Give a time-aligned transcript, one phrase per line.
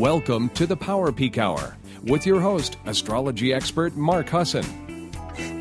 [0.00, 4.64] Welcome to the Power Peek Hour with your host, astrology expert Mark Husson.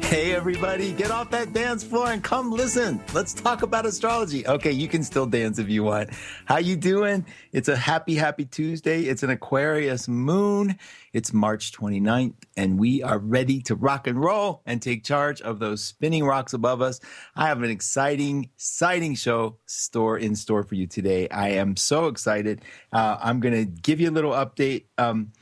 [0.09, 2.99] Hey, everybody, get off that dance floor and come listen.
[3.13, 4.47] Let's talk about astrology.
[4.47, 6.09] Okay, you can still dance if you want.
[6.45, 7.27] How you doing?
[7.51, 9.03] It's a happy, happy Tuesday.
[9.03, 10.79] It's an Aquarius moon.
[11.13, 15.59] It's March 29th, and we are ready to rock and roll and take charge of
[15.59, 16.99] those spinning rocks above us.
[17.35, 21.29] I have an exciting, exciting show store in store for you today.
[21.29, 22.63] I am so excited.
[22.91, 24.85] Uh, I'm going to give you a little update.
[24.97, 25.33] Um,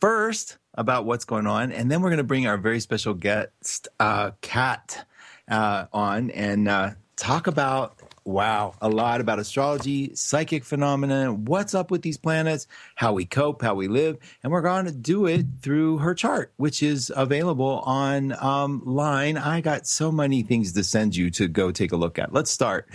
[0.00, 1.72] first, about what's going on.
[1.72, 5.04] And then we're going to bring our very special guest, uh, Katt,
[5.50, 11.90] uh, on and uh, talk about, wow, a lot about astrology, psychic phenomena, what's up
[11.90, 14.18] with these planets, how we cope, how we live.
[14.44, 18.32] And we're going to do it through her chart, which is available online.
[18.40, 22.32] Um, I got so many things to send you to go take a look at.
[22.32, 22.88] Let's start.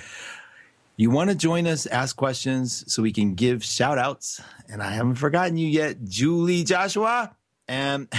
[0.95, 4.39] You want to join us, ask questions so we can give shout outs.
[4.69, 7.35] And I haven't forgotten you yet, Julie Joshua.
[7.67, 8.11] And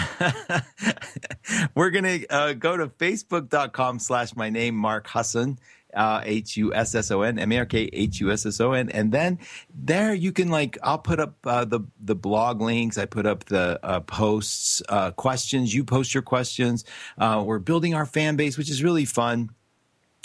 [1.74, 5.58] we're going to uh, go to facebook.com slash my name, Mark Husson,
[5.94, 8.60] uh, H U S S O N, M A R K H U S S
[8.60, 8.88] O N.
[8.90, 9.38] And then
[9.74, 12.98] there you can like, I'll put up uh, the, the blog links.
[12.98, 15.74] I put up the uh, posts, uh, questions.
[15.74, 16.84] You post your questions.
[17.18, 19.50] Uh, we're building our fan base, which is really fun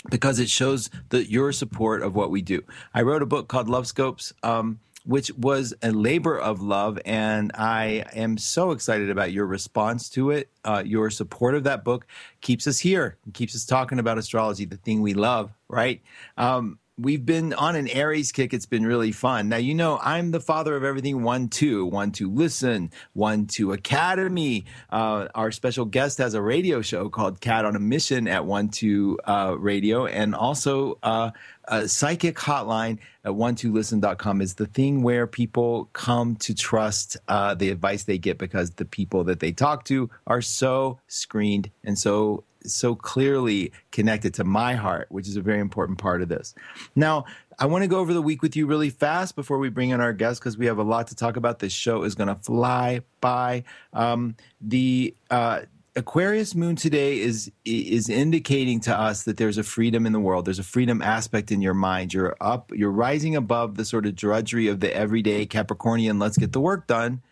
[0.08, 2.62] because it shows the, your support of what we do.
[2.94, 4.32] I wrote a book called Lovescopes.
[4.42, 6.98] Um, which was a labor of love.
[7.04, 10.50] And I am so excited about your response to it.
[10.64, 12.06] Uh, your support of that book
[12.40, 16.02] keeps us here, keeps us talking about astrology, the thing we love, right?
[16.36, 18.52] Um, we've been on an Aries kick.
[18.52, 19.48] It's been really fun.
[19.48, 23.72] Now, you know, I'm the father of everything one, two, one, two, listen, one, two,
[23.72, 24.66] academy.
[24.90, 28.68] Uh, our special guest has a radio show called Katt on a Mission at one,
[28.68, 31.30] two, uh, radio and also, uh,
[31.70, 37.70] a psychic hotline at one2listen.com is the thing where people come to trust uh, the
[37.70, 42.42] advice they get because the people that they talk to are so screened and so
[42.66, 46.54] so clearly connected to my heart, which is a very important part of this.
[46.94, 47.24] Now,
[47.58, 50.00] I want to go over the week with you really fast before we bring in
[50.00, 51.58] our guests because we have a lot to talk about.
[51.58, 53.64] This show is going to fly by.
[53.92, 55.62] Um, the uh,
[55.96, 60.44] Aquarius moon today is is indicating to us that there's a freedom in the world.
[60.44, 62.14] There's a freedom aspect in your mind.
[62.14, 66.52] You're up, you're rising above the sort of drudgery of the everyday Capricornian let's get
[66.52, 67.22] the work done,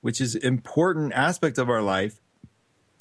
[0.00, 2.20] which is important aspect of our life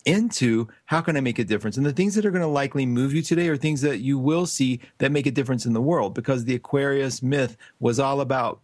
[0.06, 1.78] into how can I make a difference?
[1.78, 4.18] And the things that are going to likely move you today are things that you
[4.18, 8.22] will see that make a difference in the world because the Aquarius myth was all
[8.22, 8.62] about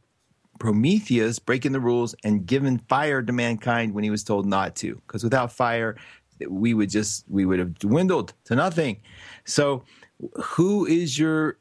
[0.59, 4.96] Prometheus breaking the rules and giving fire to mankind when he was told not to.
[5.07, 5.97] Because without fire,
[6.47, 9.02] we would just we would have dwindled to nothing.
[9.46, 9.84] So,
[10.35, 11.58] who is your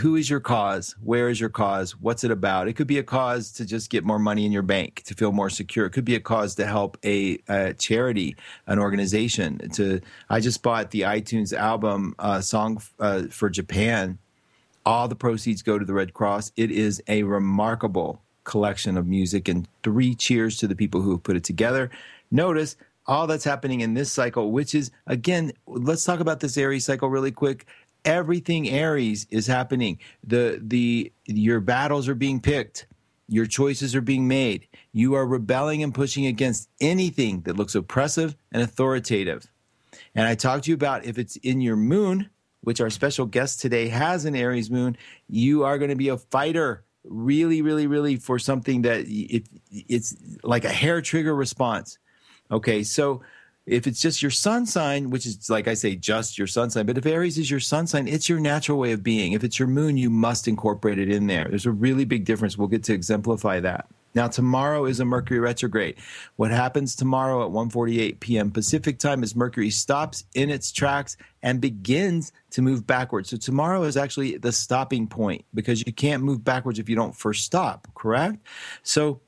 [0.00, 0.96] who is your cause?
[1.02, 1.92] Where is your cause?
[1.92, 2.68] What's it about?
[2.68, 5.32] It could be a cause to just get more money in your bank to feel
[5.32, 5.86] more secure.
[5.86, 8.36] It could be a cause to help a, a charity,
[8.66, 9.58] an organization.
[9.74, 10.00] To
[10.30, 14.18] I just bought the iTunes album uh, song uh, for Japan.
[14.84, 16.52] All the proceeds go to the Red Cross.
[16.56, 21.22] It is a remarkable collection of music, and three cheers to the people who have
[21.22, 21.90] put it together.
[22.30, 22.76] Notice
[23.06, 27.08] all that's happening in this cycle, which is again, let's talk about this Aries cycle
[27.08, 27.66] really quick.
[28.04, 29.98] Everything Aries is happening.
[30.24, 32.86] The the your battles are being picked.
[33.28, 34.66] Your choices are being made.
[34.92, 39.46] You are rebelling and pushing against anything that looks oppressive and authoritative.
[40.14, 42.28] And I talked to you about if it's in your moon,
[42.62, 44.96] which our special guest today has an Aries moon,
[45.28, 50.14] you are going to be a fighter really, really, really for something that it, it's
[50.42, 51.98] like a hair trigger response.
[52.50, 53.22] Okay, so
[53.66, 56.86] if it's just your sun sign, which is like I say, just your sun sign,
[56.86, 59.32] but if Aries is your sun sign, it's your natural way of being.
[59.32, 61.46] If it's your moon, you must incorporate it in there.
[61.48, 62.58] There's a really big difference.
[62.58, 63.86] We'll get to exemplify that.
[64.14, 65.96] Now tomorrow is a Mercury retrograde.
[66.36, 68.50] What happens tomorrow at 1:48 p.m.
[68.50, 73.30] Pacific time is Mercury stops in its tracks and begins to move backwards.
[73.30, 77.16] So tomorrow is actually the stopping point because you can't move backwards if you don't
[77.16, 78.38] first stop, correct?
[78.82, 79.20] So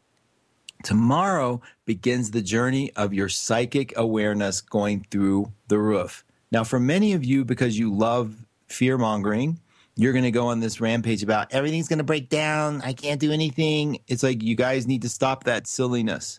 [0.85, 6.27] Tomorrow begins the journey of your psychic awareness going through the roof.
[6.53, 9.61] Now, for many of you, because you love fear mongering,
[9.97, 12.83] you're going to go on this rampage about everything's going to break down.
[12.83, 14.01] I can't do anything.
[14.09, 16.39] It's like you guys need to stop that silliness.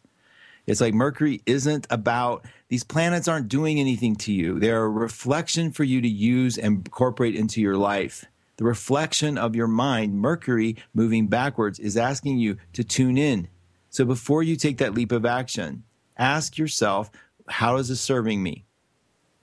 [0.68, 4.60] It's like Mercury isn't about these planets aren't doing anything to you.
[4.60, 8.26] They're a reflection for you to use and incorporate into your life.
[8.58, 13.48] The reflection of your mind, Mercury moving backwards, is asking you to tune in,
[13.96, 15.86] so before you take that leap of action,
[16.18, 17.10] ask yourself,
[17.48, 18.66] how is this serving me?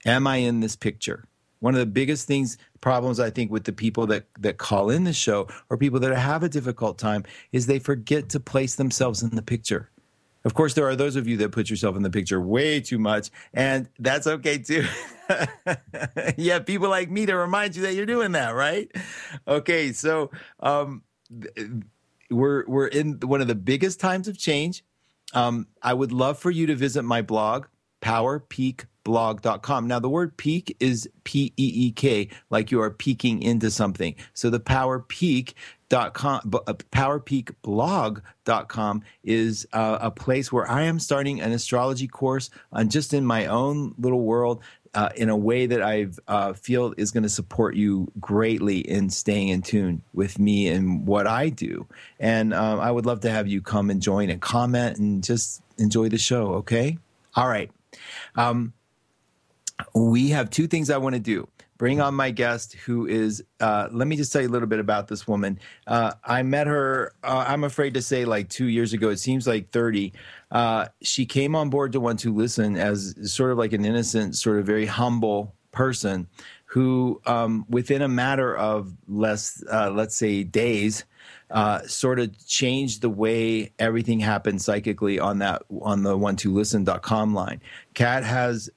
[0.05, 1.25] Am I in this picture?
[1.59, 5.05] One of the biggest things, problems I think with the people that, that call in
[5.05, 9.23] the show or people that have a difficult time is they forget to place themselves
[9.23, 9.89] in the picture.
[10.45, 12.99] Of course, there are those of you that put yourself in the picture way too
[12.99, 14.85] much, and that's okay too.
[16.37, 18.91] yeah, people like me to remind you that you're doing that, right?
[19.47, 20.29] Okay, so
[20.59, 21.01] um,
[22.33, 24.83] we're we're in one of the biggest times of change.
[25.33, 27.65] Um, I would love for you to visit my blog,
[28.01, 29.87] powerpeekblog.com.
[29.87, 34.15] Now, the word peek is P E E K, like you are peeking into something.
[34.33, 35.55] So the Power Peek
[35.93, 43.13] uh, powerpeekblog.com is uh, a place where i am starting an astrology course on just
[43.13, 47.23] in my own little world uh, in a way that I uh, feel is going
[47.23, 51.87] to support you greatly in staying in tune with me and what I do.
[52.19, 55.61] And um, I would love to have you come and join and comment and just
[55.77, 56.53] enjoy the show.
[56.55, 56.97] Okay.
[57.35, 57.71] All right.
[58.35, 58.73] Um,
[59.95, 61.47] we have two things I want to do
[61.83, 64.79] bring on my guest who is uh, let me just tell you a little bit
[64.79, 65.59] about this woman.
[65.85, 69.45] Uh, i met her uh, i'm afraid to say like two years ago it seems
[69.45, 70.13] like 30
[70.51, 74.37] uh, she came on board to one to listen as sort of like an innocent
[74.37, 76.25] sort of very humble person
[76.67, 81.03] who um, within a matter of less uh, let's say days
[81.51, 86.51] uh, sort of changed the way everything happened psychically on that on the one to
[86.51, 87.61] listen.com line.
[87.93, 88.69] Katt has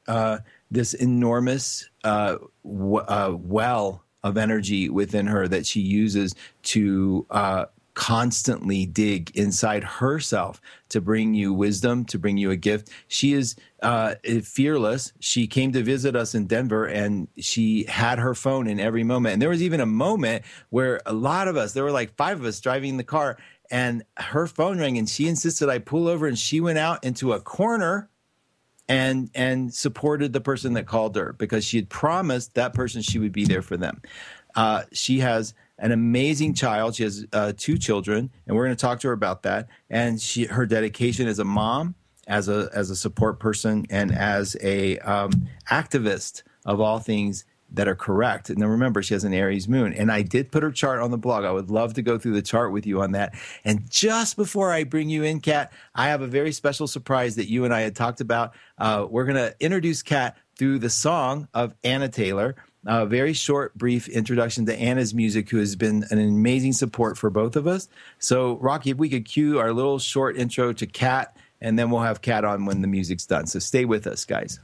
[0.70, 7.66] this enormous uh, w- uh, well of energy within her that she uses to uh,
[7.96, 10.60] constantly dig inside herself
[10.90, 12.90] to bring you wisdom, to bring you a gift.
[13.08, 15.12] She is uh, fearless.
[15.18, 19.32] She came to visit us in Denver and she had her phone in every moment.
[19.32, 22.38] And there was even a moment where a lot of us, there were like five
[22.38, 23.38] of us driving the car,
[23.70, 27.32] and her phone rang and she insisted I pull over and she went out into
[27.32, 28.10] a corner
[28.88, 33.18] and and supported the person that called her because she had promised that person she
[33.18, 34.00] would be there for them.
[34.54, 36.94] Uh, she has an amazing child.
[36.94, 39.68] She has uh, two children, and we're going to talk to her about that.
[39.90, 41.94] And she her dedication as a mom,
[42.26, 47.88] as a as a support person, and as a um, activist of all things that
[47.88, 48.48] are correct.
[48.50, 49.92] And remember, she has an Aries moon.
[49.92, 51.44] And I did put her chart on the blog.
[51.44, 53.34] I would love to go through the chart with you on that.
[53.64, 57.50] And just before I bring you in, Katt, I have a very special surprise that
[57.50, 58.54] you and I had talked about.
[58.78, 62.56] Uh, we're going to introduce Katt through the song of Anna Taylor.
[62.88, 67.30] A very short, brief introduction to Anna's music, who has been an amazing support for
[67.30, 67.88] both of us.
[68.20, 72.02] So, Rocky, if we could cue our little short intro to Katt, and then we'll
[72.02, 73.48] have Katt on when the music's done.
[73.48, 74.60] So, stay with us, guys.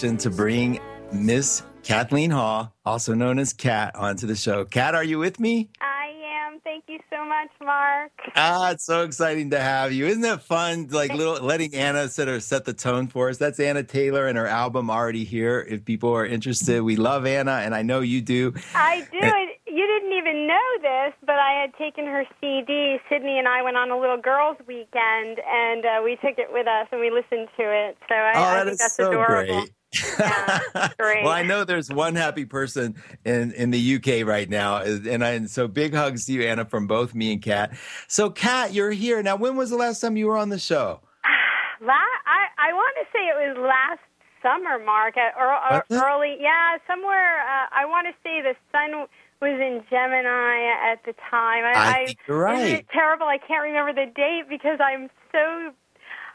[0.00, 0.80] To bring
[1.12, 4.64] Miss Kathleen Hall, also known as Katt, onto the show.
[4.64, 5.70] Katt, are you with me?
[5.80, 6.12] I
[6.48, 6.58] am.
[6.64, 8.10] Thank you so much, Mark.
[8.34, 10.06] Ah, it's so exciting to have you.
[10.06, 13.38] Isn't it fun, like little letting Anna set her set the tone for us?
[13.38, 15.64] That's Anna Taylor and her album already here.
[15.66, 18.52] If people are interested, we love Anna, and I know you do.
[18.74, 19.18] I do.
[19.20, 22.98] And- you didn't even know this, but I had taken her CD.
[23.08, 26.66] Sydney and I went on a little girls' weekend, and uh, we took it with
[26.66, 27.96] us and we listened to it.
[28.08, 29.60] So I, oh, I think that's so adorable.
[29.60, 29.72] Great.
[30.18, 30.60] Yeah,
[30.98, 35.30] well, I know there's one happy person in, in the UK right now, and, I,
[35.30, 37.76] and so big hugs to you, Anna, from both me and Katt.
[38.08, 39.36] So, Katt, you're here now.
[39.36, 41.00] When was the last time you were on the show?
[41.80, 44.00] La- I I want to say it was last
[44.42, 47.40] summer, Mark, or, or early, yeah, somewhere.
[47.40, 49.06] Uh, I want to say the sun
[49.40, 51.64] was in Gemini at the time.
[51.64, 52.86] I, I think you're right.
[52.92, 53.26] Terrible?
[53.26, 55.72] I can't remember the date because I'm so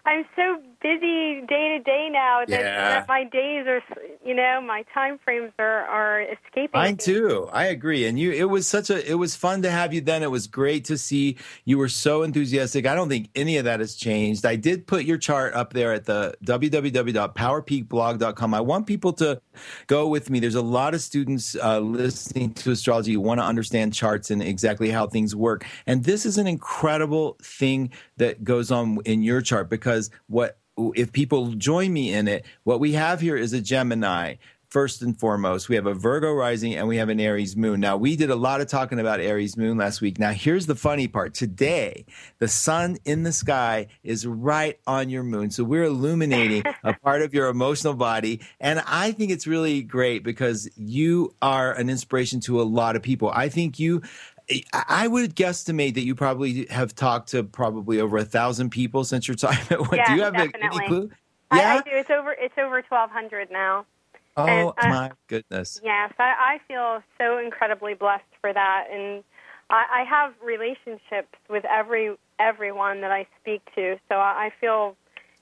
[0.05, 2.89] I'm so busy day to day now that, yeah.
[2.89, 3.83] that, my days are,
[4.25, 6.71] you know, my time frames are, are escaping.
[6.73, 7.47] Mine too.
[7.51, 8.05] I agree.
[8.05, 10.23] And you, it was such a, it was fun to have you then.
[10.23, 12.85] It was great to see you were so enthusiastic.
[12.85, 14.45] I don't think any of that has changed.
[14.45, 18.53] I did put your chart up there at the www.powerpeekblog.com.
[18.53, 19.41] I want people to
[19.87, 20.39] go with me.
[20.39, 24.41] There's a lot of students uh, listening to astrology who want to understand charts and
[24.41, 25.65] exactly how things work.
[25.85, 30.59] And this is an incredible thing that goes on in your chart because what
[30.95, 34.35] if people join me in it, what we have here is a Gemini
[34.69, 35.67] first and foremost.
[35.67, 37.79] We have a Virgo rising and we have an Aries moon.
[37.79, 40.19] Now, we did a lot of talking about Aries moon last week.
[40.19, 41.33] Now, here's the funny part.
[41.33, 42.05] Today,
[42.37, 45.49] the sun in the sky is right on your moon.
[45.49, 48.41] So we're illuminating a part of your emotional body.
[48.59, 53.01] And I think it's really great because you are an inspiration to a lot of
[53.01, 53.31] people.
[53.33, 54.03] I think you
[54.73, 59.27] I would guesstimate that you probably have talked to probably over a thousand people since
[59.27, 59.95] your time at what?
[59.95, 60.69] Yeah, do you have definitely.
[60.77, 61.11] any clue?
[61.53, 61.89] Yeah, I, I do.
[61.91, 62.31] It's over.
[62.31, 63.85] It's over twelve hundred now.
[64.37, 65.81] Oh and, uh, my goodness!
[65.83, 69.23] Yes, I, I feel so incredibly blessed for that, and
[69.69, 73.97] I, I have relationships with every everyone that I speak to.
[74.07, 74.95] So I, I feel,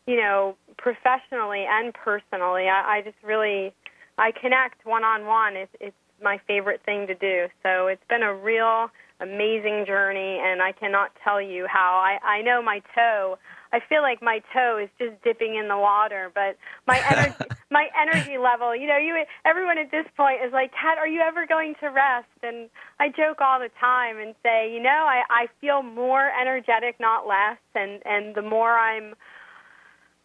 [0.05, 3.73] you know, professionally and personally, I, I just really
[4.17, 5.55] I connect one on one.
[5.55, 7.47] It's it's my favorite thing to do.
[7.63, 12.01] So it's been a real amazing journey, and I cannot tell you how.
[12.03, 13.37] I I know my toe.
[13.73, 16.57] I feel like my toe is just dipping in the water, but
[16.87, 20.97] my energy, my energy level, you know, you everyone at this point is like, Katt,
[20.97, 22.29] are you ever going to rest?
[22.43, 22.69] And
[22.99, 27.27] I joke all the time and say, you know, I I feel more energetic, not
[27.27, 29.15] less, and and the more I'm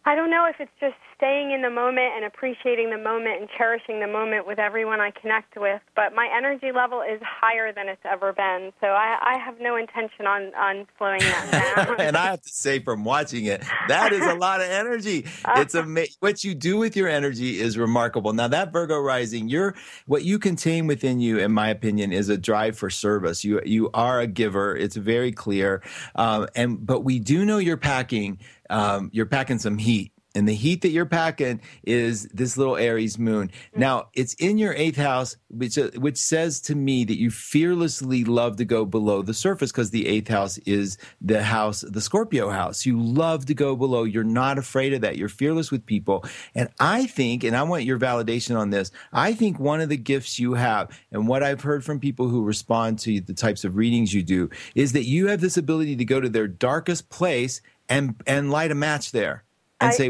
[0.05, 3.49] I don't know if it's just staying in the moment and appreciating the moment and
[3.57, 5.81] cherishing the moment with everyone I connect with.
[5.95, 8.73] But my energy level is higher than it's ever been.
[8.81, 11.99] So I, I have no intention on, on slowing that down.
[12.01, 15.25] and I have to say, from watching it, that is a lot of energy.
[15.55, 16.15] It's amazing.
[16.19, 18.33] What you do with your energy is remarkable.
[18.33, 19.75] Now, that Virgo rising, you're,
[20.07, 23.43] what you contain within you, in my opinion, is a drive for service.
[23.43, 24.75] You, you are a giver.
[24.75, 25.81] It's very clear.
[26.15, 28.39] Um, and, but we do know you're packing
[28.73, 30.11] um, you're packing some heat.
[30.35, 33.49] And the heat that you're packing is this little Aries moon.
[33.49, 33.79] Mm-hmm.
[33.79, 38.23] Now, it's in your eighth house, which, uh, which says to me that you fearlessly
[38.23, 42.49] love to go below the surface because the eighth house is the house, the Scorpio
[42.49, 42.83] house.
[42.83, 44.05] You love to go below.
[44.05, 45.17] You're not afraid of that.
[45.17, 46.25] You're fearless with people.
[46.55, 49.97] And I think, and I want your validation on this, I think one of the
[49.97, 53.75] gifts you have, and what I've heard from people who respond to the types of
[53.75, 57.61] readings you do, is that you have this ability to go to their darkest place
[57.89, 59.43] and and light a match there
[59.81, 60.05] and I, say,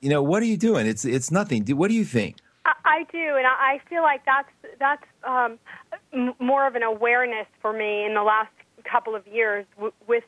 [0.00, 0.86] you know, what are you doing?
[0.86, 1.64] It's it's nothing.
[1.76, 2.36] What do you think?
[2.64, 5.58] I, I do, and I feel like that's that's um,
[6.12, 8.52] m- more of an awareness for me in the last
[8.90, 10.24] couple of years w- with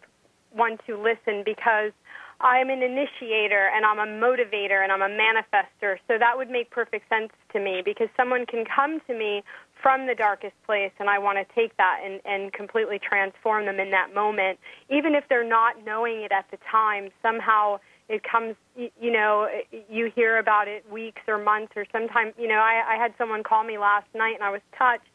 [0.52, 1.92] one to listen because
[2.40, 5.97] I'm an initiator and I'm a motivator and I'm a manifester.
[6.09, 9.42] So that would make perfect sense to me because someone can come to me
[9.82, 13.80] from the darkest place and I want to take that and, and completely transform them
[13.80, 14.58] in that moment.
[14.88, 19.49] Even if they're not knowing it at the time, somehow it comes, you know,
[19.88, 23.42] you hear about it weeks or months or sometimes, you know, I, I had someone
[23.42, 25.06] call me last night and I was touched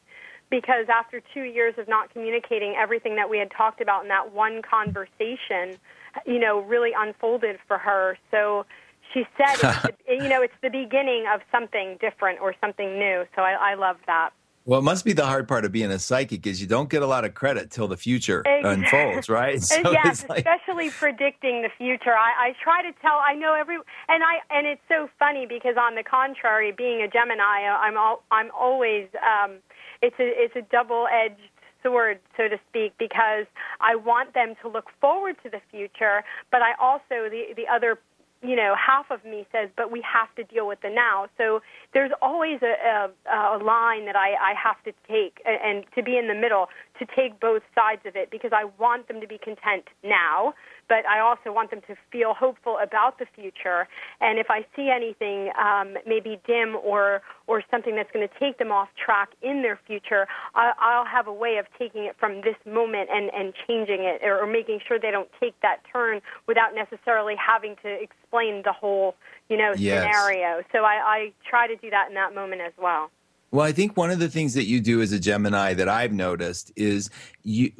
[0.50, 4.32] because after two years of not communicating everything that we had talked about in that
[4.32, 5.78] one conversation,
[6.26, 8.18] you know, really unfolded for her.
[8.32, 8.66] So
[9.14, 13.26] she said, it's the, you know, it's the beginning of something different or something new.
[13.36, 14.32] So I, I love that.
[14.68, 17.04] Well, it must be the hard part of being a psychic is you don't get
[17.04, 18.72] a lot of credit till the future exactly.
[18.72, 19.62] unfolds, right?
[19.76, 20.40] So yes, like...
[20.40, 22.14] especially predicting the future.
[22.14, 23.22] I, I try to tell.
[23.24, 27.08] I know every, and I and it's so funny because on the contrary, being a
[27.08, 29.08] Gemini, I'm all, I'm always.
[29.22, 29.58] Um,
[30.02, 31.42] it's a it's a double edged
[31.84, 33.46] sword, so to speak, because
[33.82, 38.00] I want them to look forward to the future, but I also the the other
[38.42, 41.28] you know, half of me says, but we have to deal with the now.
[41.38, 41.62] So
[41.94, 46.04] there's always a, a, a line that I, I have to take and, and to
[46.04, 46.68] be in the middle
[47.00, 50.54] to take both sides of it because I want them to be content now
[50.88, 53.88] but I also want them to feel hopeful about the future.
[54.22, 58.58] And if I see anything um, maybe dim or or something that's going to take
[58.58, 62.42] them off track in their future, I, I'll have a way of taking it from
[62.42, 66.22] this moment and and changing it or, or making sure they don't take that turn
[66.48, 69.16] without necessarily having to explain the whole
[69.50, 70.04] you know yes.
[70.04, 70.64] scenario.
[70.72, 73.10] So I, I try to do that in that moment as well.
[73.52, 76.12] Well, I think one of the things that you do as a Gemini that I've
[76.12, 77.10] noticed is
[77.44, 77.72] you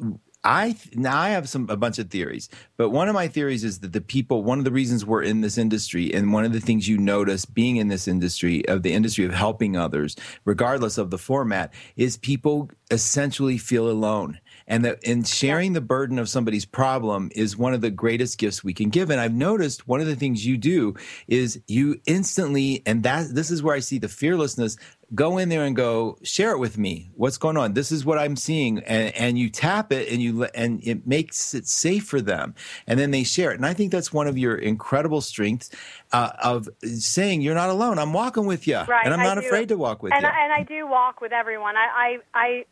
[0.46, 3.80] I now I have some a bunch of theories, but one of my theories is
[3.80, 6.60] that the people, one of the reasons we're in this industry, and one of the
[6.60, 11.10] things you notice being in this industry of the industry of helping others, regardless of
[11.10, 14.38] the format, is people essentially feel alone.
[14.68, 18.62] And that in sharing the burden of somebody's problem is one of the greatest gifts
[18.62, 19.10] we can give.
[19.10, 20.94] And i've noticed one of the things you do
[21.26, 24.76] is you instantly and that this is where i see the fearlessness
[25.14, 27.10] go in there and go share it with me.
[27.14, 27.74] What's going on?
[27.74, 28.78] This is what i'm seeing.
[28.80, 32.54] And, and you tap it and you and it makes it safe for them.
[32.86, 33.56] And then they share it.
[33.56, 35.70] And i think that's one of your incredible strengths
[36.12, 37.98] uh, of saying you're not alone.
[37.98, 40.44] I'm walking with you right, and i'm not afraid to walk with and you I,
[40.44, 41.76] and i do walk with everyone.
[41.76, 42.64] I i, I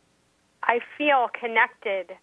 [0.63, 2.17] I feel connected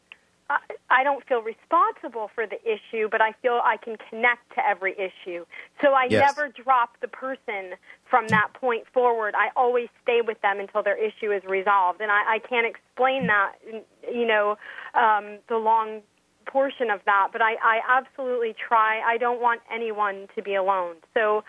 [0.90, 4.92] I don't feel responsible for the issue, but I feel I can connect to every
[4.92, 5.44] issue.
[5.80, 6.34] So I Yes.
[6.36, 7.76] never drop the person
[8.08, 9.34] from that point forward.
[9.36, 13.26] I always stay with them until their issue is resolved, and I, I can't explain
[13.28, 13.52] that,
[14.12, 14.56] you know,
[14.94, 16.02] um, the long
[16.46, 17.28] portion of that.
[17.32, 19.00] But I, I absolutely try.
[19.00, 20.96] I don't want anyone to be alone.
[21.14, 21.44] So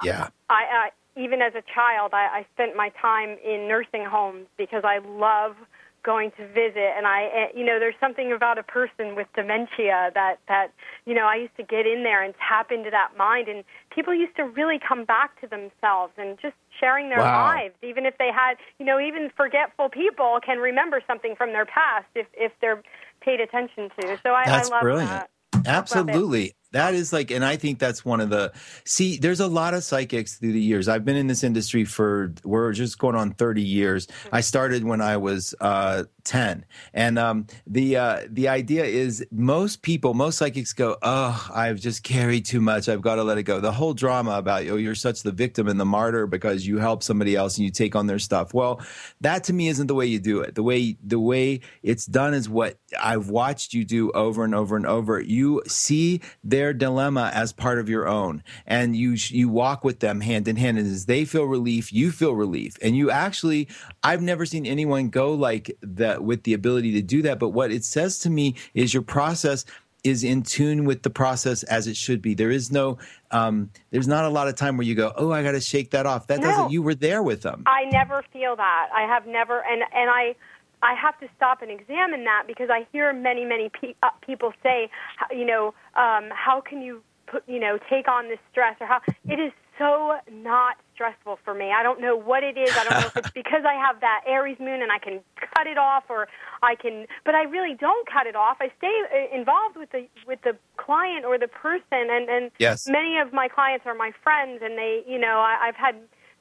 [0.00, 0.28] Yeah.
[0.48, 4.84] I, I even as a child, I, I spent my time in nursing homes because
[4.84, 5.56] I love
[6.04, 10.10] going to visit and I eh, you know there's something about a person with dementia
[10.14, 10.68] that that
[11.06, 13.64] you know I used to get in there and tap into that mind and
[13.94, 17.48] people used to really come back to themselves and just sharing their Wow.
[17.48, 21.66] lives even if they had you know even forgetful people can remember something from their
[21.66, 22.82] past if if they're
[23.20, 25.10] paid attention to so I, That's I love brilliant.
[25.10, 25.30] that
[25.66, 26.54] Absolutely.
[26.72, 28.52] That is like, and I think that's one of the,
[28.84, 30.86] see, there's a lot of psychics through the years.
[30.86, 34.06] I've been in this industry for, we're just going on 30 years.
[34.32, 36.66] I started when I was uh, 10.
[36.92, 42.02] And um, the, uh, the idea is most people, most psychics go, oh, I've just
[42.02, 42.88] carried too much.
[42.90, 43.60] I've got to let it go.
[43.60, 47.02] The whole drama about, oh, you're such the victim and the martyr because you help
[47.02, 48.52] somebody else and you take on their stuff.
[48.52, 48.82] Well,
[49.22, 50.54] that to me isn't the way you do it.
[50.54, 54.76] The way, the way it's done is what I've watched you do over and over
[54.76, 55.18] and over.
[55.18, 56.20] You see
[56.58, 60.56] their dilemma as part of your own, and you you walk with them hand in
[60.56, 60.76] hand.
[60.78, 63.68] And as they feel relief, you feel relief, and you actually.
[64.02, 67.38] I've never seen anyone go like that with the ability to do that.
[67.38, 69.64] But what it says to me is your process
[70.04, 72.32] is in tune with the process as it should be.
[72.34, 72.98] There is no,
[73.32, 75.90] um, there's not a lot of time where you go, oh, I got to shake
[75.90, 76.28] that off.
[76.28, 76.46] That No.
[76.46, 76.70] doesn't.
[76.70, 77.64] You were there with them.
[77.66, 78.88] I never feel that.
[78.94, 80.34] I have never, and and I,
[80.82, 84.52] I have to stop and examine that because I hear many many pe- uh, people
[84.62, 84.90] say,
[85.30, 89.00] you know, um, how can you put, you know, take on this stress or how
[89.28, 91.70] it is so not stressful for me.
[91.70, 92.74] I don't know what it is.
[92.76, 95.20] I don't know if it's because I have that Aries moon and I can
[95.54, 96.26] cut it off or
[96.62, 98.56] I can but I really don't cut it off.
[98.60, 102.88] I stay uh, involved with the with the client or the person and and Yes.
[102.88, 105.94] many of my clients are my friends and they, you know, I, I've had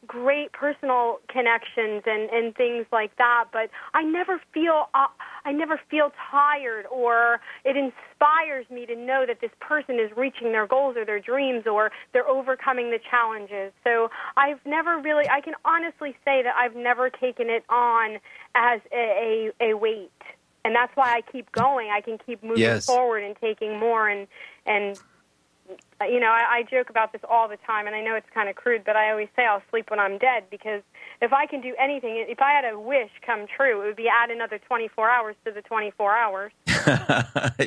[0.07, 5.07] great personal connections and and things like that but i never feel uh,
[5.45, 10.51] i never feel tired or it inspires me to know that this person is reaching
[10.51, 13.71] their goals or their dreams or they're overcoming the challenges.
[13.83, 18.17] So i've never really i can honestly say that i've never taken it on
[18.55, 20.11] as a a, a weight.
[20.65, 21.89] And that's why i keep going.
[21.89, 22.85] I can keep moving Yes.
[22.85, 24.27] forward and taking more and
[24.65, 24.97] and
[25.99, 28.27] Uh, you know, I, I joke about this all the time, and I know it's
[28.33, 30.81] kind of crude, but I always say I'll sleep when I'm dead because
[31.21, 34.07] if I can do anything, if I had a wish come true, it would be
[34.07, 36.51] add another 24 hours to the 24 hours.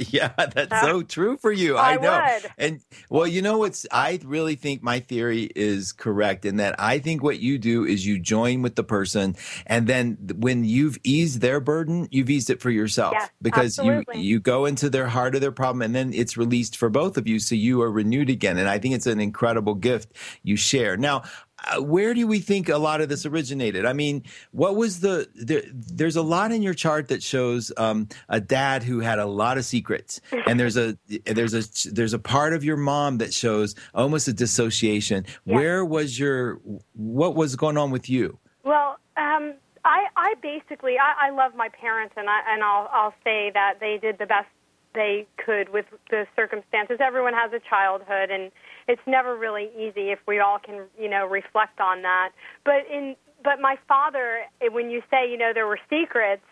[0.08, 0.80] yeah, that's Huh?
[0.80, 1.76] so true for you.
[1.76, 2.20] I, I know.
[2.42, 2.50] would.
[2.58, 6.98] And well, you know what's I really think my theory is correct in that I
[7.00, 11.40] think what you do is you join with the person and then when you've eased
[11.40, 14.18] their burden, you've eased it for yourself Yes, because absolutely.
[14.20, 17.16] you you go into their heart of their problem and then it's released for both
[17.16, 18.58] of you so you are renewed again.
[18.58, 20.96] And I think it's an incredible gift you share.
[20.96, 21.22] Now,
[21.64, 23.84] uh, where do we think a lot of this originated?
[23.84, 28.08] I mean, what was the there, there's a lot in your chart that shows um,
[28.28, 32.18] a dad who had a lot of secrets, and there's a there's a there's a
[32.18, 35.26] part of your mom that shows almost a dissociation.
[35.44, 35.54] Yeah.
[35.54, 36.60] Where was your
[36.94, 38.38] what was going on with you?
[38.64, 39.54] Well, um,
[39.84, 43.74] I, I basically I, I love my parents, and I and I'll I'll say that
[43.80, 44.48] they did the best
[44.94, 46.98] they could with the circumstances.
[47.00, 48.50] Everyone has a childhood, and
[48.88, 52.30] it's never really easy if we all can you know reflect on that.
[52.64, 56.42] But in but my father, eh, when you say you know there were secrets.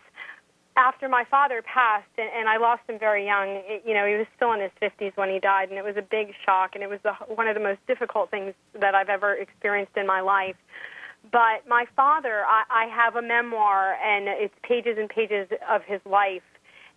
[0.77, 4.15] After my father passed, and, and I lost him very young, it, you know, he
[4.15, 6.85] was still in his 50s when he died, and it was a big shock, and
[6.85, 10.21] it was the, one of the most difficult things that I've ever experienced in my
[10.21, 10.55] life
[11.33, 16.01] but my father I, I have a memoir and it's pages and pages of his
[16.07, 16.43] life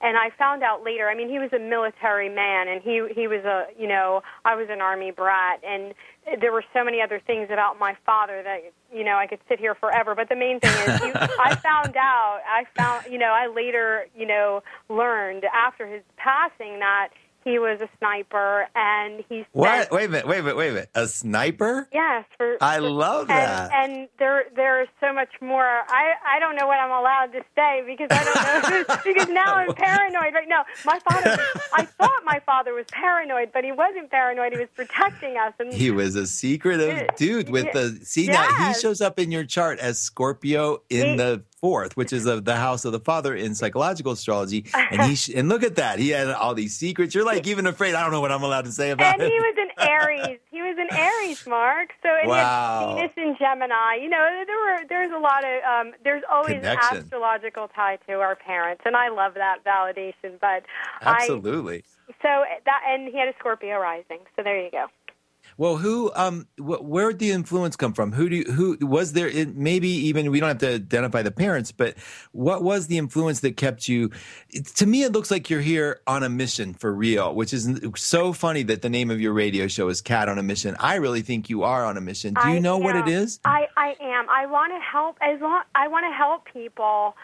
[0.01, 3.27] and I found out later I mean he was a military man and he he
[3.27, 5.93] was a you know I was an army brat and
[6.39, 8.59] there were so many other things about my father that
[8.93, 10.15] you know I could sit here forever.
[10.15, 14.07] But the main thing is you, I found out I found you know I later
[14.15, 17.09] you know learned after his passing that
[17.43, 19.91] he was a sniper and he What?
[19.91, 20.27] Wait a minute.
[20.27, 20.57] Wait a minute.
[20.57, 20.89] Wait a minute.
[20.95, 21.87] A sniper?
[21.93, 23.71] yes for I for- love and, that.
[23.73, 25.63] And there, there is so much more.
[25.65, 29.55] I, I don't know what I'm allowed to say because I don't know because now
[29.55, 30.33] I'm paranoid.
[30.33, 31.29] Right now, my father.
[31.31, 34.53] Was, I thought my father was paranoid, but he wasn't paranoid.
[34.53, 35.53] He was protecting us.
[35.59, 39.43] And He was a secretive dude with the see now he shows up in your
[39.43, 43.33] chart as Scorpio in He- the fourth, which is of the house of the father
[43.35, 44.65] in psychological astrology.
[44.73, 47.13] And he sh- and look at that, he had all these secrets.
[47.15, 47.93] You're like even afraid.
[47.95, 49.25] I don't know what I'm allowed to say about and it.
[49.25, 50.39] And he was an Aries.
[50.49, 51.89] He was an Aries, Mark.
[52.03, 52.87] So it Wow.
[52.89, 53.95] had Venus in Gemini.
[54.01, 56.97] You know, there were there's a lot of um, there's always an Connection.
[56.97, 60.39] astrological tie to our parents, and I love that validation.
[60.41, 60.63] But
[61.01, 61.83] I Absolutely.
[62.21, 64.19] so that and he had a Scorpio rising.
[64.35, 64.87] So there you go.
[65.61, 68.13] Well, who, um, wh- where did the influence come from?
[68.13, 69.27] Who do you, who was there?
[69.27, 71.99] It, maybe even we don't have to identify the parents, but
[72.31, 74.09] what was the influence that kept you?
[74.49, 77.79] It, to me, it looks like you're here on a mission for real, which is
[77.95, 80.75] so funny that the name of your radio show is Katt on a Mission.
[80.79, 82.33] I really think you are on a mission.
[82.33, 83.39] Do you I know what it is?
[83.45, 84.27] I, I am.
[84.31, 85.61] I want to help as long.
[85.75, 87.15] I want to help people.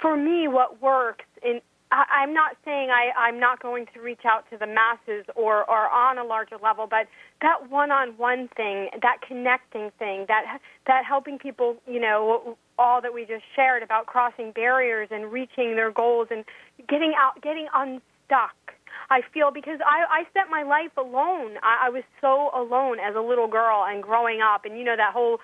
[0.00, 1.60] For me, what works in.
[1.92, 5.68] I, I'm not saying I, I'm not going to reach out to the masses or,
[5.70, 7.06] or on a larger level, but
[7.42, 13.24] that one-on-one thing, that connecting thing, that that helping people, you know, all that we
[13.24, 16.44] just shared about crossing barriers and reaching their goals and
[16.88, 18.75] getting out, getting unstuck.
[19.10, 21.56] I feel because I, I spent my life alone.
[21.62, 24.96] I, I was so alone as a little girl and growing up, and you know
[24.96, 25.38] that whole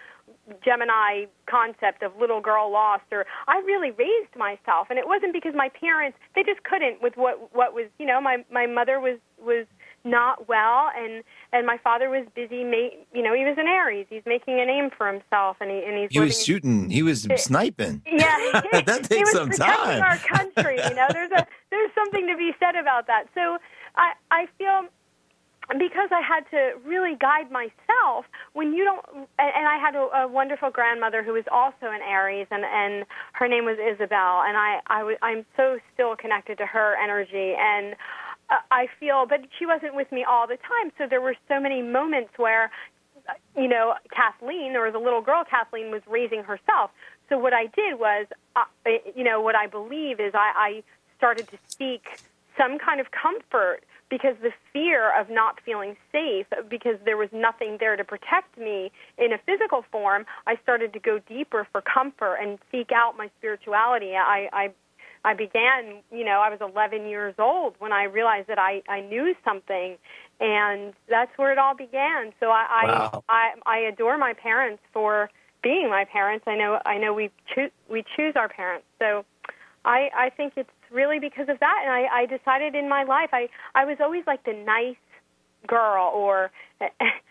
[0.65, 3.05] Gemini concept of little girl lost.
[3.13, 7.15] Or I really raised myself, and it wasn't because my parents they just couldn't with
[7.17, 9.67] what what was you know my my mother was was
[10.05, 14.07] not well and and my father was busy ma- you know he was an aries
[14.11, 16.91] he's making a name for himself and he and he's He was shooting.
[16.91, 18.03] He was sniping.
[18.07, 18.37] yeah,
[18.85, 20.03] That he takes some time.
[20.03, 20.77] our country.
[20.89, 23.25] You know, there's a there's something to be said about that.
[23.35, 23.59] So
[23.97, 24.89] I I feel
[25.79, 29.05] because I had to really guide myself when you don't.
[29.39, 33.07] And, and I had a, a wonderful grandmother who was also an Aries, and and
[33.35, 37.55] her name was Isabel, and I I w- I'm so still connected to her energy
[37.59, 37.95] and.
[38.71, 41.83] I feel, but she wasn't with me all the time, so there were so many
[41.83, 42.71] moments where
[43.57, 46.91] you know, Kathleen or the little girl Kathleen was raising herself.
[47.29, 48.65] So what I did was, uh,
[49.15, 50.83] you know, what I believe is I, I
[51.17, 52.05] started to seek
[52.57, 57.79] some kind of comfort because the fear of not feeling safe, because there was nothing
[57.81, 62.37] there to protect me in a physical form, I started to go deeper for comfort
[62.37, 64.15] and seek out my spirituality.
[64.15, 64.71] I, I
[65.25, 69.01] I began, you know, I was 11 years old when I realized that I, I
[69.01, 69.97] knew something,
[70.41, 72.33] and that's where it all began.
[72.41, 73.25] So I, Wow.
[73.29, 75.31] I, I, I adore my parents for
[75.63, 76.45] being my parents.
[76.49, 78.87] I know, I know we choose, we choose our parents.
[78.99, 79.25] So
[79.85, 81.81] I, I think it's really because of that.
[81.85, 84.97] And I, I decided in my life, I, I was always like the nice
[85.67, 86.51] girl or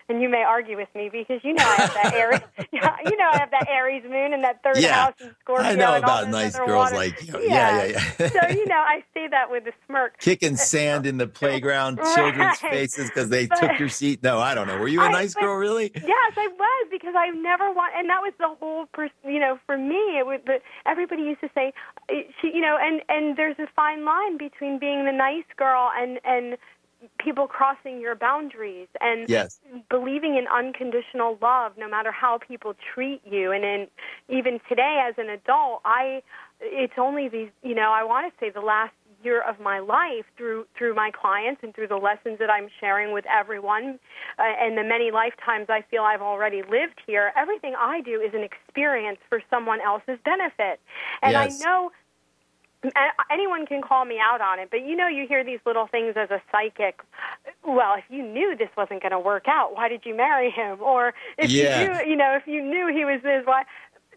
[0.10, 2.41] and you may argue with me because you know I have that Aries
[2.72, 5.06] you know I have that Aries moon and that third Yeah.
[5.06, 7.38] house in Scorpio I know and about nice girls water- like you.
[7.41, 8.28] Yeah, yeah, yeah.
[8.30, 12.62] so you know I say that with a smirk Kicking sand in the playground, children's
[12.63, 12.72] Right.
[12.72, 14.24] faces because they But- took your seat.
[14.24, 14.78] No, I don't know.
[14.78, 15.91] Were you a I- nice but- girl, really?
[15.96, 19.60] Yes, I was because I never want, and that was the whole, pers- you know,
[19.65, 20.39] for me, it was.
[20.46, 21.74] But everybody used to say,
[22.10, 25.91] eh, she, you know, and and there's a fine line between being the nice girl
[25.98, 26.58] and and
[27.19, 29.59] people crossing your boundaries and Yes.
[29.89, 33.87] believing in unconditional love no matter how people treat you and in
[34.29, 36.21] even today as an adult i
[36.59, 40.25] it's only these you know i want to say the last year of my life
[40.37, 43.99] through through my clients and through the lessons that i'm sharing with everyone
[44.39, 48.33] uh, and the many lifetimes i feel i've already lived here everything i do is
[48.33, 50.79] an experience for someone else's benefit
[51.21, 51.59] and Yes.
[51.59, 51.91] i know
[53.32, 56.13] anyone can call me out on it, but you know, you hear these little things
[56.15, 57.02] as a psychic.
[57.65, 60.82] Well, if you knew this wasn't going to work out, why did you marry him?
[60.82, 61.82] Or if Yeah.
[61.82, 63.63] you knew, you know, if you knew he was this, why?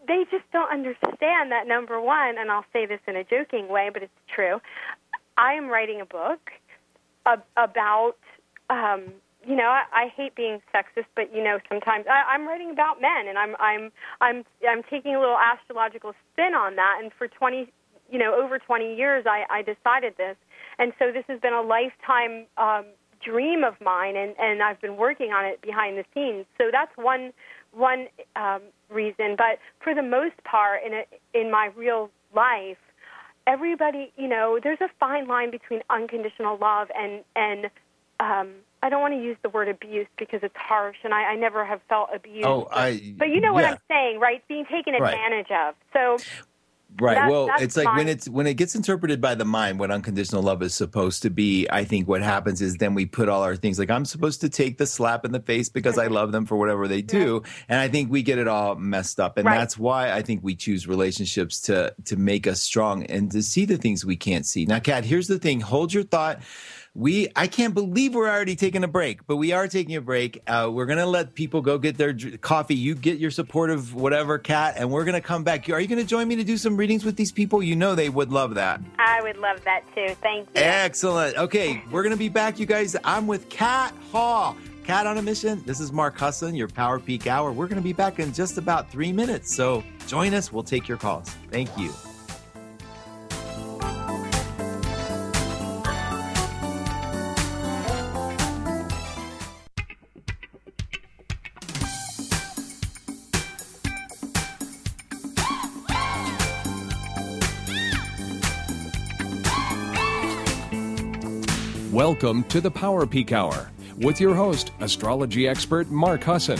[0.07, 1.67] They just don't understand that.
[1.67, 4.61] Number one, and I'll say this in a joking way, but it's true.
[5.37, 6.51] I am writing a book
[7.57, 8.15] about.
[8.69, 9.13] Um,
[9.47, 12.99] you know, I, I hate being sexist, but you know, sometimes I, I'm writing about
[12.99, 16.99] men, and I'm I'm I'm I'm taking a little astrological spin on that.
[17.01, 17.71] And for 20,
[18.11, 20.35] you know, over 20 years, I, I decided this,
[20.79, 22.85] and so this has been a lifetime um,
[23.23, 26.45] dream of mine, and and I've been working on it behind the scenes.
[26.57, 27.33] So that's one
[27.71, 29.35] one um, reason.
[29.37, 32.77] But for the most part, in a, in my real life,
[33.47, 37.65] everybody, you know, there's a fine line between unconditional love and and
[38.19, 41.35] um, I don't want to use the word abuse because it's harsh, and I, I
[41.35, 42.45] never have felt abused.
[42.45, 43.13] Oh, but, I.
[43.17, 43.71] but you know what yeah.
[43.71, 44.47] I'm saying, right?
[44.47, 45.13] Being taken Right.
[45.13, 45.73] advantage of.
[45.91, 46.17] So
[46.97, 47.15] Right.
[47.15, 50.41] That- well, it's like when it's when it gets interpreted by the mind what unconditional
[50.41, 51.67] love is supposed to be.
[51.69, 54.49] I think what happens is then we put all our things like I'm supposed to
[54.49, 57.81] take the slap in the face because I love them for whatever they do, and
[57.81, 59.57] I think we get it all messed up, and Right.
[59.57, 63.65] that's why I think we choose relationships to to make us strong and to see
[63.65, 64.65] the things we can't see.
[64.65, 66.41] Now, Katt, here's the thing: hold your thought.
[66.95, 70.41] We I can't believe we're already taking a break, but we are taking a break.
[70.47, 72.75] Uh, we're gonna let people go get their coffee.
[72.75, 75.69] You get your supportive whatever, Katt, and we're gonna come back.
[75.69, 77.61] Are you gonna join me to do some readings with these people?
[77.61, 78.79] You know they would love that.
[78.97, 80.15] I would love that too.
[80.21, 80.61] Thank you.
[80.61, 81.35] Excellent.
[81.37, 82.95] Okay, we're gonna be back, you guys.
[83.03, 84.55] I'm with Katt Hall.
[84.85, 85.63] Katt on a Mission.
[85.65, 87.51] This is Mark Husson, your Power Peek Hour.
[87.51, 89.55] We're going to be back in just about three minutes.
[89.55, 90.53] So join us.
[90.53, 91.27] We'll take your calls.
[91.49, 91.91] Thank you.
[112.25, 116.57] Welcome to the Power Peek Hour with your host, astrology expert Mark Husson.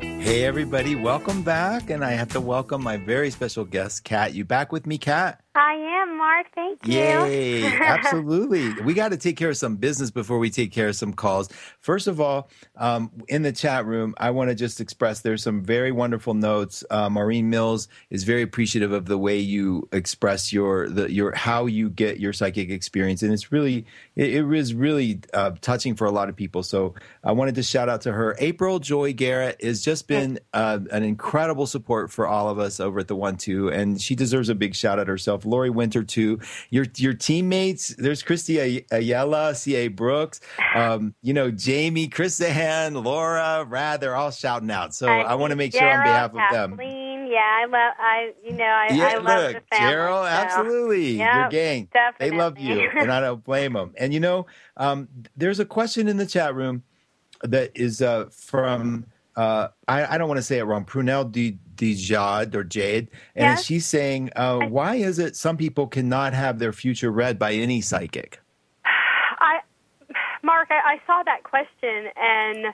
[0.00, 1.90] Hey, everybody, welcome back.
[1.90, 4.34] And I have to welcome my very special guest, Katt.
[4.34, 5.40] You back with me, Katt?
[5.56, 6.46] I am, Mark.
[6.54, 6.94] Thank you.
[6.94, 8.72] Yay, absolutely.
[8.82, 11.48] we got to take care of some business before we take care of some calls.
[11.80, 15.62] First of all, um, in the chat room, I want to just express there's some
[15.62, 16.84] very wonderful notes.
[16.90, 21.66] Uh, Maureen Mills is very appreciative of the way you express your the your how
[21.66, 23.86] you get your psychic experience, and it's really
[24.16, 26.62] it, it is really uh, touching for a lot of people.
[26.62, 28.36] So I wanted to shout out to her.
[28.38, 33.00] April Joy Garrett has just been uh, an incredible support for all of us over
[33.00, 35.44] at the One Two, and she deserves a big shout out herself.
[35.44, 36.40] Lori Winter too.
[36.70, 37.94] Your your teammates.
[37.96, 39.88] There's Christy Ayala, C.A.
[39.88, 40.40] Brooks.
[40.74, 44.00] Um, you know Jamie, Chris Zahan, Laura, Rad.
[44.00, 44.94] They're all shouting out.
[44.94, 46.78] So I, I want to make sure on behalf of them.
[46.80, 47.94] Yeah, I love.
[47.98, 49.92] I you know I, yeah, I love look, the family.
[49.92, 50.30] Gerald, so.
[50.30, 51.88] absolutely, Yep, your gang.
[51.92, 52.30] definitely.
[52.30, 53.92] They love you, and I don't blame them.
[53.98, 56.84] And you know, um, there's a question in the chat room
[57.42, 60.84] that is uh, from uh, I, I don't want to say it wrong.
[60.84, 61.58] Prunelle D.
[61.74, 63.64] Dijad or Jade, and Yes.
[63.64, 67.80] she's saying, uh, why is it some people cannot have their future read by any
[67.80, 68.40] psychic?
[68.84, 69.58] I,
[70.42, 72.72] Mark, I, I saw that question and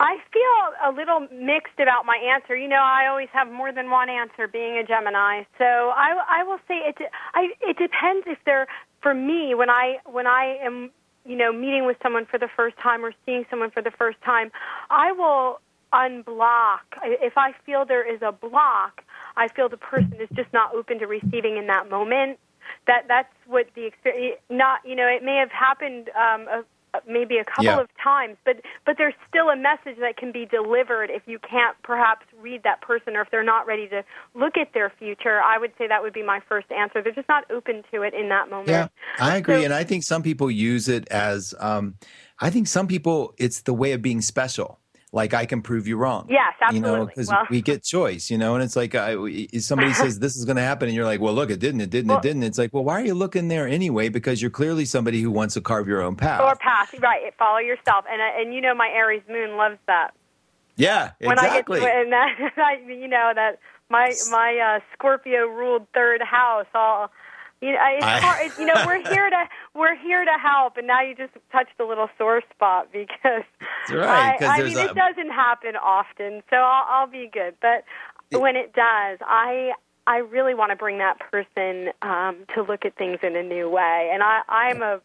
[0.00, 2.56] I feel a little mixed about my answer.
[2.56, 5.44] You know, I always have more than one answer being a Gemini.
[5.58, 6.96] So I, I will say it.
[7.34, 8.66] I, it depends if they're
[9.02, 10.90] for me when I when I am
[11.24, 14.20] you know meeting with someone for the first time or seeing someone for the first
[14.22, 14.50] time.
[14.90, 15.60] I will
[15.92, 19.02] unblock if I feel there is a block.
[19.36, 22.38] I feel the person is just not open to receiving in that moment
[22.86, 26.64] that that's what the experience not you know it may have happened um a,
[27.06, 27.80] maybe a couple Yeah.
[27.80, 31.76] of times but but there's still a message that can be delivered if you can't
[31.82, 34.02] perhaps read that person or if they're not ready to
[34.34, 37.28] look at their future i would say that would be my first answer they're just
[37.28, 38.88] not open to it in that moment Yeah,
[39.20, 41.54] I agree, So- and I think some people use it as.
[41.60, 41.94] Um,
[42.40, 44.79] I think some people it's the way of being special.
[45.12, 46.26] Like I can prove you wrong.
[46.30, 47.06] Yes, You know, absolutely.
[47.14, 48.30] because Well- we get choice.
[48.30, 50.94] You know, and it's like uh, if somebody says this is going to happen, and
[50.94, 51.80] you're like, "Well, look, it didn't.
[51.80, 52.08] It didn't.
[52.10, 54.08] Well- it didn't." It's like, well, why are you looking there anyway?
[54.08, 56.40] Because you're clearly somebody who wants to carve your own path.
[56.40, 60.12] or pass right follow yourself and and you know my aries moon loves that
[60.76, 61.80] yeah, when exactly.
[61.80, 66.22] I get to, and that, that you know that my my uh, Scorpio ruled third
[66.22, 66.66] house.
[66.74, 67.10] All
[67.60, 68.46] you know, it's I- hard.
[68.46, 69.44] It's, you know, we're here to
[69.74, 73.44] we're here to help, and now you just touched a little sore spot because
[73.88, 77.54] That's right, I, I mean a- it doesn't happen often, so I'll, I'll be good.
[77.60, 77.84] But
[78.40, 79.72] when it does, I
[80.06, 83.68] I really want to bring that person um, to look at things in a new
[83.68, 85.00] way, and I I'm a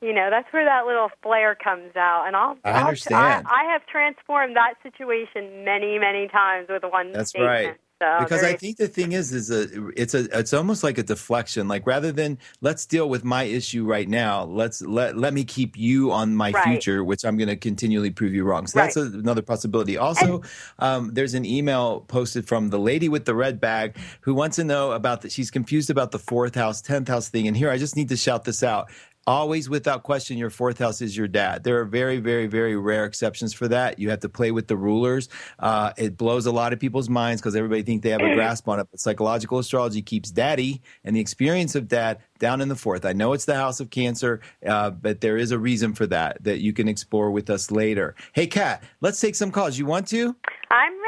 [0.00, 3.46] you know that's where that little flair comes out and i'll I I'll- understand.
[3.46, 7.50] I, I have transformed that situation many many times with one That's statement.
[7.66, 7.76] right.
[8.00, 11.02] So because I think the thing is, is a it's a it's almost like a
[11.02, 11.68] deflection.
[11.68, 15.76] Like rather than let's deal with my issue right now, let's let let me keep
[15.76, 16.64] you on my Right.
[16.64, 18.66] future, which I'm going to continually prove you wrong.
[18.66, 19.96] So that's a, another possibility.
[19.96, 20.42] Also,
[20.78, 24.64] um, there's an email posted from the lady with the red bag who wants to
[24.64, 25.32] know about that.
[25.32, 27.46] She's confused about the fourth house, tenth house thing.
[27.48, 28.90] And here, I just need to shout this out.
[29.26, 31.62] Always, without question, your fourth house is your dad.
[31.62, 33.98] There are very, very, very rare exceptions for that.
[33.98, 35.28] You have to play with the rulers.
[35.58, 38.66] Uh, it blows a lot of people's minds because everybody think they have a grasp
[38.66, 38.86] on it.
[38.90, 43.04] But psychological astrology keeps daddy and the experience of dad down in the fourth.
[43.04, 46.42] I know it's the house of Cancer, uh, but there is a reason for that
[46.42, 48.14] that you can explore with us later.
[48.32, 49.78] Hey, Katt, let's take some calls.
[49.78, 50.34] You want to?
[50.70, 50.99] i'm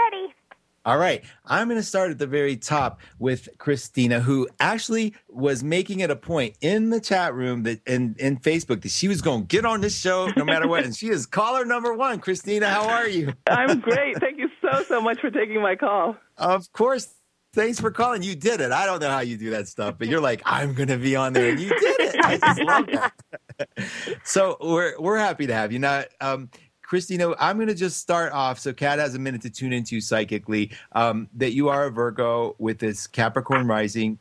[0.85, 1.23] All right.
[1.47, 6.11] I'm going to start at the very top with Christina, who actually was making it
[6.11, 9.47] a point in the chat room that in, in Facebook that she was going to
[9.47, 10.85] get on this show no matter what.
[10.85, 12.19] and she is caller number one.
[12.19, 13.33] Christina, how are you?
[13.47, 14.19] I'm great.
[14.19, 16.17] Thank you so, so much for taking my call.
[16.37, 17.15] Of course.
[17.55, 18.23] Thanks for calling.
[18.23, 18.73] You did it.
[18.73, 21.15] I don't know how you do that stuff, but you're like, I'm going to be
[21.15, 21.51] on there.
[21.51, 22.17] And you did it.
[22.25, 24.21] I just love that.
[24.25, 25.79] so we're, we're happy to have you.
[25.79, 26.49] Now, um,
[26.93, 28.59] Christina, I'm going to just start off.
[28.59, 30.73] So, Katt has a minute to tune into psychically.
[30.93, 34.19] Um, that you are a Virgo with this Capricorn rising,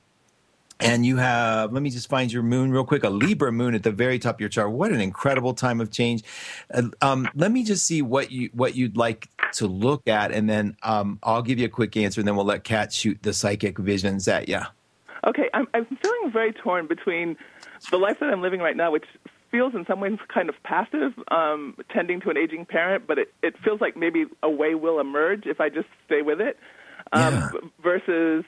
[0.79, 1.73] and you have.
[1.73, 3.03] Let me just find your moon real quick.
[3.03, 4.71] A Libra moon at the very top of your chart.
[4.71, 6.23] What an incredible time of change.
[7.01, 10.77] Um, let me just see what you what you'd like to look at, and then
[10.81, 13.79] um, I'll give you a quick answer, and then we'll let Katt shoot the psychic
[13.79, 14.61] visions at you.
[15.27, 17.37] Okay, I'm, I'm feeling very torn between
[17.91, 19.05] the life that I'm living right now, which
[19.51, 23.33] feels in some ways kind of passive, um, tending to an aging parent, but it,
[23.43, 26.57] it feels like maybe a way will emerge if I just stay with it,
[27.11, 27.59] um, Yeah.
[27.83, 28.45] versus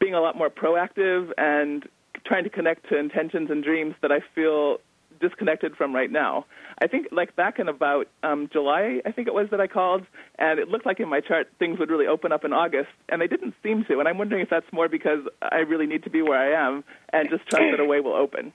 [0.00, 1.88] being a lot more proactive and
[2.26, 4.78] trying to connect to intentions and dreams that I feel
[5.20, 6.44] disconnected from right now.
[6.82, 10.04] I think like back in about um, July, I think it was that I called,
[10.38, 13.22] and it looked like in my chart things would really open up in August, and
[13.22, 14.00] they didn't seem to.
[14.00, 16.82] And I'm wondering if that's more because I really need to be where I am
[17.12, 18.52] and just trust that a way will open.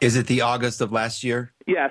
[0.00, 1.52] Is it the August of last year?
[1.66, 1.90] Yes.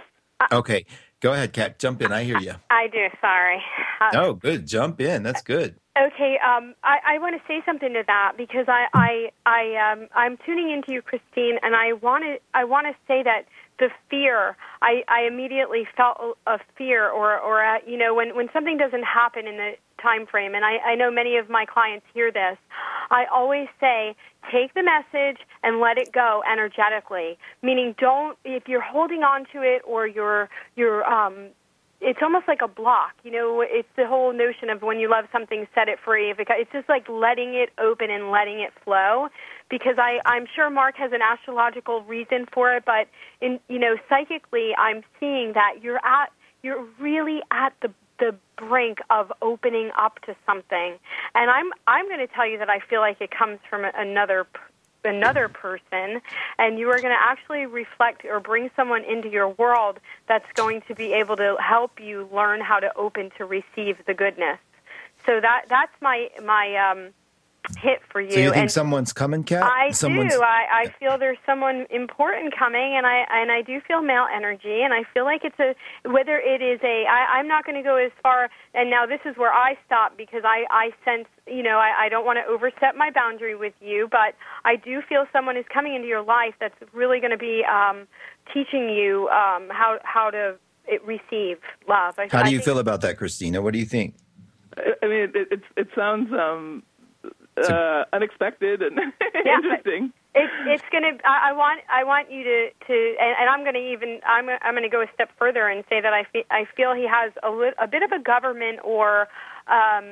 [0.52, 0.86] Okay.
[1.22, 1.80] Go ahead, Katt.
[1.80, 2.12] Jump in.
[2.14, 2.54] I hear you.
[2.70, 3.08] I do.
[3.20, 3.62] Sorry.
[4.00, 4.66] Uh, Oh, good.
[4.66, 5.22] Jump in.
[5.24, 5.76] That's good.
[5.98, 10.08] Okay, um, I, I want to say something to that because I, I, I, um,
[10.16, 13.48] I'm tuning into you, Christine, and I want to, I want to say that
[13.80, 16.18] the fear, I, I immediately felt
[16.48, 19.72] a, a fear, or, or a, you know, when, when something doesn't happen in the
[20.02, 22.58] time frame, and I, I know many of my clients hear this,
[23.12, 24.16] I always say,
[24.52, 27.38] take the message and let it go energetically.
[27.62, 31.50] Meaning, don't if you're holding on to it or you're you're um,
[32.02, 33.14] it's almost like a block.
[33.24, 36.34] You know, it's the whole notion of when you love something, set it free.
[36.38, 39.28] It's just like letting it open and letting it flow.
[39.70, 43.08] Because I, I'm sure Mark has an astrological reason for it, but
[43.42, 46.32] in you know, psychically, I'm seeing that you're at
[46.62, 50.98] you're really at the the brink of opening up to something.
[51.36, 54.48] And I'm I'm going to tell you that I feel like it comes from another
[55.06, 56.22] another person
[56.58, 60.82] and you are going to actually reflect or bring someone into your world that's going
[60.88, 64.60] to be able to help you learn how to open to receive the goodness
[65.26, 67.14] so that that's my my um
[67.78, 69.64] hit for you So you think and someone's coming, Katt?
[69.64, 70.34] I Someone's...
[70.34, 70.42] do.
[70.42, 74.82] I, I feel there's someone important coming, and I and I do feel male energy,
[74.82, 75.76] and I feel like it's a
[76.10, 77.06] whether it is a.
[77.10, 80.18] I, I'm not going to go as far, and now this is where I stop
[80.18, 83.74] because I I sense you know I, I don't want to overstep my boundary with
[83.82, 87.38] you, but I do feel someone is coming into your life that's really going to
[87.38, 88.08] be um,
[88.54, 90.56] teaching you um, how how to
[90.88, 92.16] it, receive love.
[92.18, 93.62] I, How do you think- feel about that, Christina?
[93.62, 94.16] What do you think?
[94.78, 96.84] I I mean, it, it, it, it sounds um,
[97.58, 98.98] uh, unexpected and
[99.46, 99.56] Yeah.
[99.58, 100.14] interesting.
[100.36, 101.18] It's it's gonna.
[101.26, 104.76] I, I want I want you to to and, and I'm gonna even I'm I'm
[104.76, 107.50] gonna go a step further and say that I feel I feel he has a
[107.50, 109.28] lit, a bit of a government or
[109.68, 110.06] um,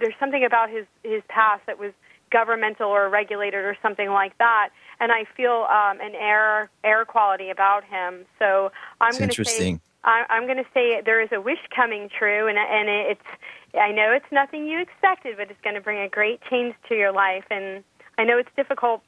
[0.00, 1.92] there's something about his his past that was
[2.32, 7.50] governmental or regulated or something like that, and I feel um, an air air quality
[7.50, 8.24] about him.
[8.38, 9.80] So I'm going to say interesting.
[10.04, 13.20] I, I'm going to say there is a wish coming true, and and it's
[13.74, 16.94] I know it's nothing you expected, but it's going to bring a great change to
[16.94, 17.82] your life, and
[18.18, 19.02] I know it's difficult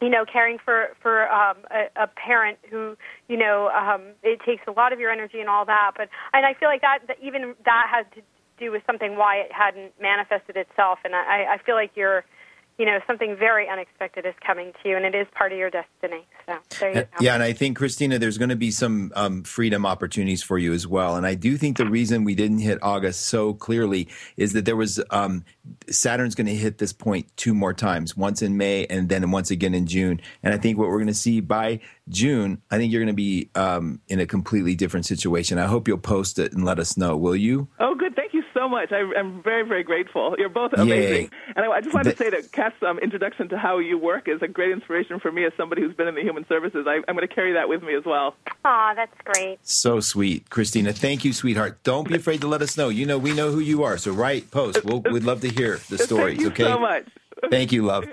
[0.00, 2.96] you know, caring for for um, a, a parent who,
[3.28, 5.92] you know, um, it takes a lot of your energy and all that.
[5.96, 8.20] But and I feel like that, that even that had to
[8.58, 10.98] do with something why it hadn't manifested itself.
[11.04, 12.24] And I, I feel like you're,
[12.82, 15.70] you know, something very unexpected is coming to you, and it is part of your
[15.70, 16.26] destiny.
[16.46, 17.08] So there you go.
[17.20, 20.72] Yeah, and I think Christina, there's going to be some um, freedom opportunities for you
[20.72, 21.14] as well.
[21.14, 24.74] And I do think the reason we didn't hit August so clearly is that there
[24.74, 25.44] was um,
[25.88, 29.52] Saturn's going to hit this point two more times, once in May and then once
[29.52, 30.20] again in June.
[30.42, 33.12] And I think what we're going to see by June, I think you're going to
[33.12, 35.56] be um, in a completely different situation.
[35.56, 37.16] I hope you'll post it and let us know.
[37.16, 37.68] Will you?
[37.78, 38.16] Oh, good.
[38.16, 38.92] Thank you so much.
[38.92, 40.34] I, I'm very, very grateful.
[40.38, 40.82] You're both Yay.
[40.82, 41.30] amazing.
[41.56, 44.28] And I, I just wanted to say that Katt's um, introduction to how you work
[44.28, 46.86] is a great inspiration for me as somebody who's been in the human services.
[46.88, 48.34] I, I'm going to carry that with me as well.
[48.64, 49.58] Aw, that's great.
[49.62, 50.92] So sweet, Christina.
[50.92, 51.82] Thank you, sweetheart.
[51.82, 52.88] Don't be afraid to let us know.
[52.88, 53.98] You know, we know who you are.
[53.98, 54.84] So write, post.
[54.84, 56.44] We'll, we'd love to hear the stories.
[56.44, 56.44] Okay.
[56.44, 56.72] Thank you okay.
[56.72, 57.04] so much.
[57.50, 58.04] Thank you, love.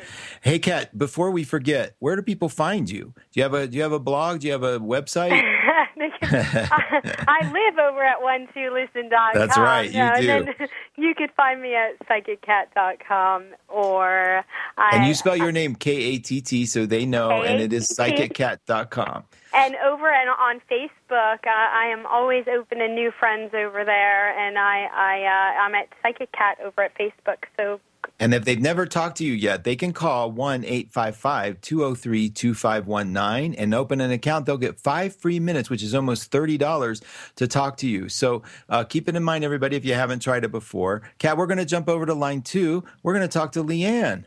[0.41, 0.97] Hey, Katt.
[0.97, 3.13] Before we forget, where do people find you?
[3.31, 4.39] Do you have a Do you have a blog?
[4.39, 5.29] Do you have a website?
[6.21, 9.31] I, I live over at one two listen.com.
[9.33, 10.29] That's right, you so, do.
[10.31, 14.45] And then you could find me at psychickatt.com or
[14.77, 17.73] I, And you spell your name K A T T, so they know, and it
[17.73, 18.33] is K-A-T-T.
[18.33, 19.23] psychickatt.com.
[19.53, 24.37] And over and on Facebook, uh, I am always open to new friends over there,
[24.37, 27.45] and I, I uh, I'm at Psychic Katt over at Facebook.
[27.57, 27.79] So
[28.19, 33.53] And if they've never talked to you yet, they can call 1 855 203 2519
[33.55, 34.45] and open an account.
[34.45, 37.03] They'll get five free minutes, which is almost $30
[37.35, 38.09] to talk to you.
[38.09, 41.01] So uh, keep it in mind, everybody, if you haven't tried it before.
[41.17, 42.83] Katt, we're going to jump over to line two.
[43.03, 44.25] We're going to talk to Leanne.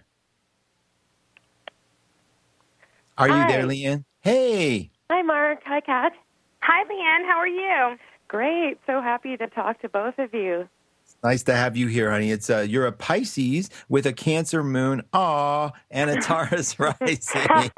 [3.18, 3.68] Are you there, Hi.
[3.68, 4.04] Leanne?
[4.20, 4.90] Hey.
[5.10, 5.60] Hi, Mark.
[5.66, 6.12] Hi, Katt.
[6.60, 7.98] hi, Leanne, how are you?
[8.28, 8.78] Great.
[8.86, 10.66] So happy to talk to both of you.
[11.22, 12.32] Nice to have you here, honey.
[12.32, 17.70] It's uh, you're a Pisces with a Cancer moon, aw, and a Taurus rising.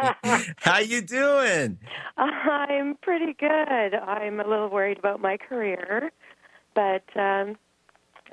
[0.56, 1.78] How you doing?
[2.16, 3.94] I'm pretty good.
[3.94, 6.10] I'm a little worried about my career,
[6.74, 7.56] but um,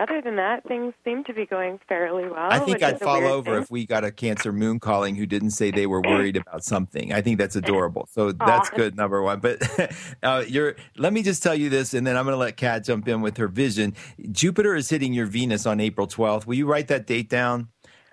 [0.02, 2.52] other than that, things seem to be going fairly well.
[2.52, 3.62] I think I'd fall over thing.
[3.62, 7.14] if we got a Cancer Moon calling who didn't say they were worried about something.
[7.14, 8.08] I think that's adorable.
[8.12, 8.76] So that's Aw.
[8.76, 9.40] good, number one.
[9.40, 9.62] But
[10.24, 10.76] uh, you're.
[10.98, 13.22] Let me just tell you this, and then I'm going to let Katt jump in
[13.22, 13.94] with her vision.
[14.32, 16.48] Jupiter is hitting your Venus on April 12th.
[16.48, 17.68] Will you write that date down?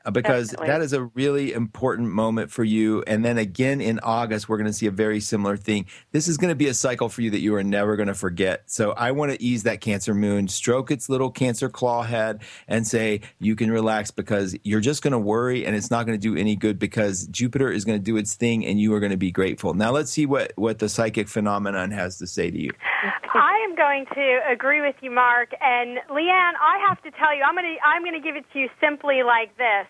[0.09, 0.69] Uh, Because Definitely.
[0.69, 3.05] that is a really important moment for you.
[3.07, 5.85] And then again in August, we're going to see a very similar thing.
[6.13, 8.15] This is going to be a cycle for you that you are never going to
[8.15, 8.63] forget.
[8.67, 12.87] So I want to ease that Cancer moon, stroke its little Cancer claw head, and
[12.87, 16.23] say, you can relax because you're just going to worry and it's not going to
[16.23, 19.13] do any good because Jupiter is going to do its thing and you are going
[19.13, 19.75] to be grateful.
[19.75, 22.71] Now let's see what, what the psychic phenomenon has to say to you.
[23.35, 25.51] I am going to agree with you, Mark.
[25.61, 28.45] And Leanne, I have to tell you, I'm going to I'm going to give it
[28.55, 29.87] to you simply like this: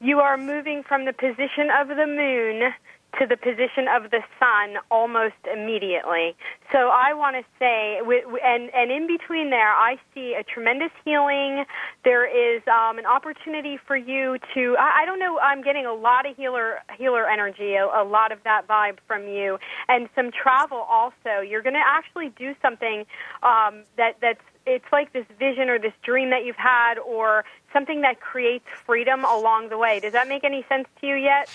[0.00, 2.72] you are moving from the position of the moon
[3.18, 6.36] to the position of the sun almost immediately.
[6.72, 11.64] So I want to say, and and in between there, I see a tremendous healing.
[12.04, 14.76] There is um, an opportunity for you to.
[14.78, 15.38] I, I don't know.
[15.40, 19.26] I'm getting a lot of healer healer energy, a, a lot of that vibe from
[19.26, 21.40] you, and some travel also.
[21.46, 23.04] You're going to actually do something
[23.42, 28.00] um, that that's it's like this vision or this dream that you've had, or something
[28.02, 30.00] that creates freedom along the way.
[30.00, 31.48] Does that make any sense to you yet?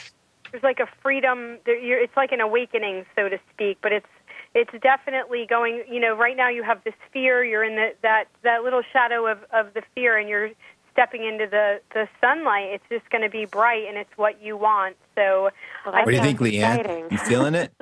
[0.51, 1.57] There's like a freedom.
[1.65, 4.07] It's like an awakening, so to speak, but it's
[4.53, 5.83] it's definitely going.
[5.89, 7.43] You know, right now you have this fear.
[7.43, 10.51] You're in the, that that little shadow of of the fear, and you're
[10.93, 12.69] stepping into the the sunlight.
[12.71, 14.95] It's just going to be bright, and it's what you want.
[15.15, 15.49] So,
[15.85, 16.79] Well, I that What do you sounds think, Leanne?
[16.79, 17.07] exciting.
[17.11, 17.73] You feeling it?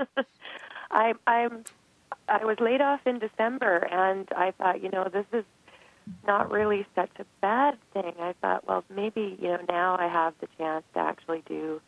[0.91, 1.63] I, I'm,
[2.27, 5.43] I was laid off in December, and I thought, you know, this is
[6.27, 8.13] not really such a bad thing.
[8.19, 11.81] I thought, well, maybe you know now I have the chance to actually do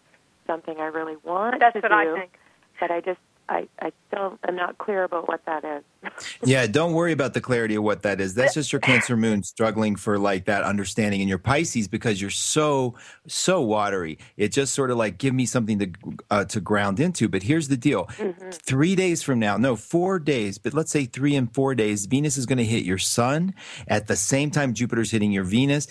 [0.47, 1.95] something I really want that's to what do.
[1.95, 2.31] I think.
[2.79, 5.83] But I just, I, don't I still am not clear about what that is.
[6.43, 8.35] Yeah, don't worry about the clarity of what that is.
[8.35, 11.21] That's just your Cancer moon struggling for like that understanding.
[11.21, 12.93] in your Pisces, because you're so
[13.27, 15.91] so watery, it just sort of like give me something to
[16.29, 17.27] uh, to ground into.
[17.27, 18.07] But here's the deal:
[18.51, 22.37] three days from now, no, four days, but let's say three and four days, Venus
[22.37, 23.55] is going to hit your Sun
[23.87, 25.87] at the same time Jupiter's hitting your Venus.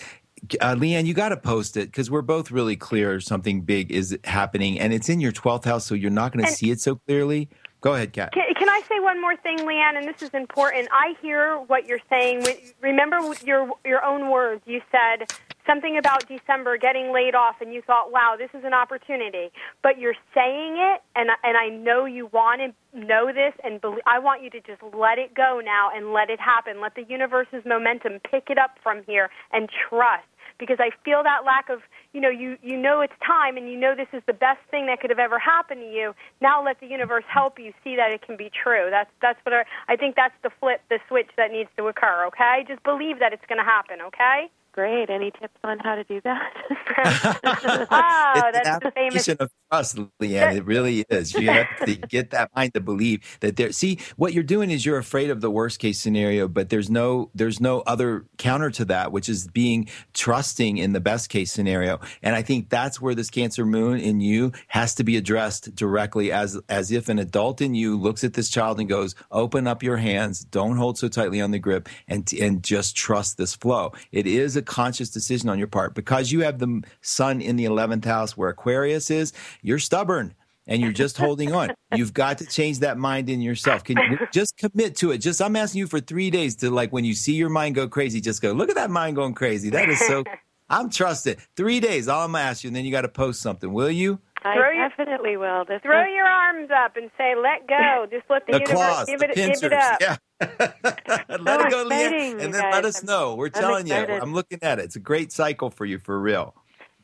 [0.61, 4.17] Uh, Leanne, you got to post it because we're both really clear something big is
[4.23, 6.95] happening, and it's in your twelfth house, so you're not going to see it so
[6.95, 7.49] clearly.
[7.81, 8.33] Go ahead, Katt.
[8.33, 9.95] Can, can I say one more thing, Leanne?
[9.95, 10.87] And this is important.
[10.91, 12.43] I hear what you're saying.
[12.81, 14.63] Remember your your own words.
[14.65, 15.31] You said
[15.67, 19.51] something about December getting laid off, and you thought, "Wow, this is an opportunity."
[19.83, 24.01] But you're saying it, and and I know you want to know this, and believe,
[24.07, 26.81] I want you to just let it go now and let it happen.
[26.81, 30.23] Let the universe's momentum pick it up from here, and trust.
[30.57, 31.81] Because I feel that lack of,
[32.13, 34.85] you know, you you know it's time, and you know this is the best thing
[34.87, 36.15] that could have ever happened to you.
[36.41, 38.87] Now let the universe help you see that it can be true.
[38.89, 40.15] That's that's what I, I think.
[40.15, 42.25] That's the flip, the switch that needs to occur.
[42.27, 43.99] Okay, just believe that it's going to happen.
[44.01, 44.49] Okay.
[44.75, 45.09] Great.
[45.09, 46.51] Any tips on how to do that?
[46.97, 49.27] oh, it's that's the famous.
[49.29, 50.57] of trust, Leanne.
[50.57, 51.33] It really is.
[51.33, 53.71] You have to get that mind to believe that there.
[53.71, 57.31] See, what you're doing is you're afraid of the worst case scenario, but there's no
[57.33, 62.01] there's no other counter to that, which is being trusting in the best case scenario.
[62.21, 66.33] And I think that's where this Cancer Moon in you has to be addressed directly,
[66.33, 69.83] as as if an adult in you looks at this child and goes, "Open up
[69.83, 73.93] your hands, don't hold so tightly on the grip, and and just trust this flow."
[74.11, 77.65] It is a conscious decision on your part because you have the sun in the
[77.65, 80.33] 11th house where Aquarius is, you're stubborn
[80.67, 81.73] and you're just holding on.
[81.95, 83.83] You've got to change that mind in yourself.
[83.83, 85.19] Can you just commit to it?
[85.19, 87.87] Just I'm asking you for 3 days to like when you see your mind go
[87.87, 90.23] crazy, just go, "Look at that mind going crazy." That is so
[90.69, 91.39] I'm trusted.
[91.55, 93.71] 3 days all I'm going to ask you and then you got to post something.
[93.71, 94.19] Will you?
[94.45, 95.65] I Throw your- definitely will.
[95.65, 98.75] This Throw was- your arms up and say, "Let go." Just let the, The universe
[98.75, 99.61] claws, give the it, pincers.
[99.61, 100.01] give it up.
[100.01, 100.17] Yeah.
[100.39, 103.35] let So it go, Leanne, and you then let us know.
[103.35, 103.95] We're I'm telling you.
[103.95, 104.85] I'm looking at it.
[104.85, 106.53] It's a great cycle for you for real.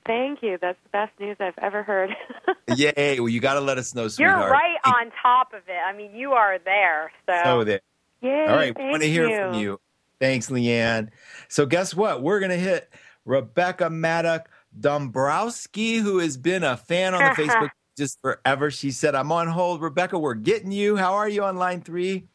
[0.06, 0.58] Thank you.
[0.62, 2.10] That's the best news I've ever heard.
[2.76, 3.20] Yay.
[3.20, 5.78] Well, you got to let us know, You're right on top of it.
[5.86, 7.12] I mean, you are there.
[7.28, 7.82] So, So there.
[8.22, 9.80] Yay, All right, we want to hear from you.
[10.20, 11.10] Thanks, Leanne.
[11.50, 12.22] So, guess what?
[12.22, 12.90] We're going to hit
[13.26, 18.72] Rebecca Maddock Dombrowski, who has been a fan on the Facebook just forever.
[18.72, 19.82] She said, I'm on hold.
[19.82, 20.96] Rebecca, we're getting you.
[20.96, 22.26] How are you on line three?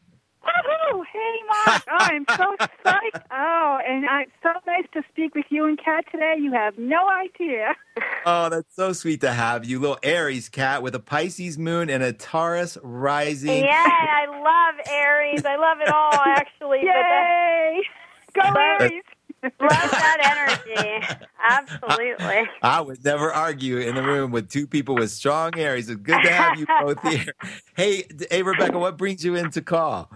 [0.43, 1.03] Woohoo!
[1.11, 1.35] Hey,
[1.65, 1.83] Mark.
[1.89, 3.21] Oh, I'm so psyched.
[3.31, 6.35] Oh, and it's so nice to speak with you and Katt today.
[6.39, 7.75] You have no idea.
[8.25, 9.79] Oh, that's so sweet to have you.
[9.79, 13.63] Little Aries cat with a Pisces moon and a Taurus rising.
[13.65, 15.43] yeah, I love Aries.
[15.45, 16.81] I love it all, actually.
[16.83, 17.83] But uh, Yay!
[18.33, 19.03] Go Aries!
[19.43, 21.07] Love that energy.
[21.49, 22.49] Absolutely.
[22.61, 25.89] I would never argue in the room with two people with strong Aries.
[25.89, 27.33] It's good to have you both here.
[27.75, 30.09] Hey, hey, Rebecca, what brings you in to call?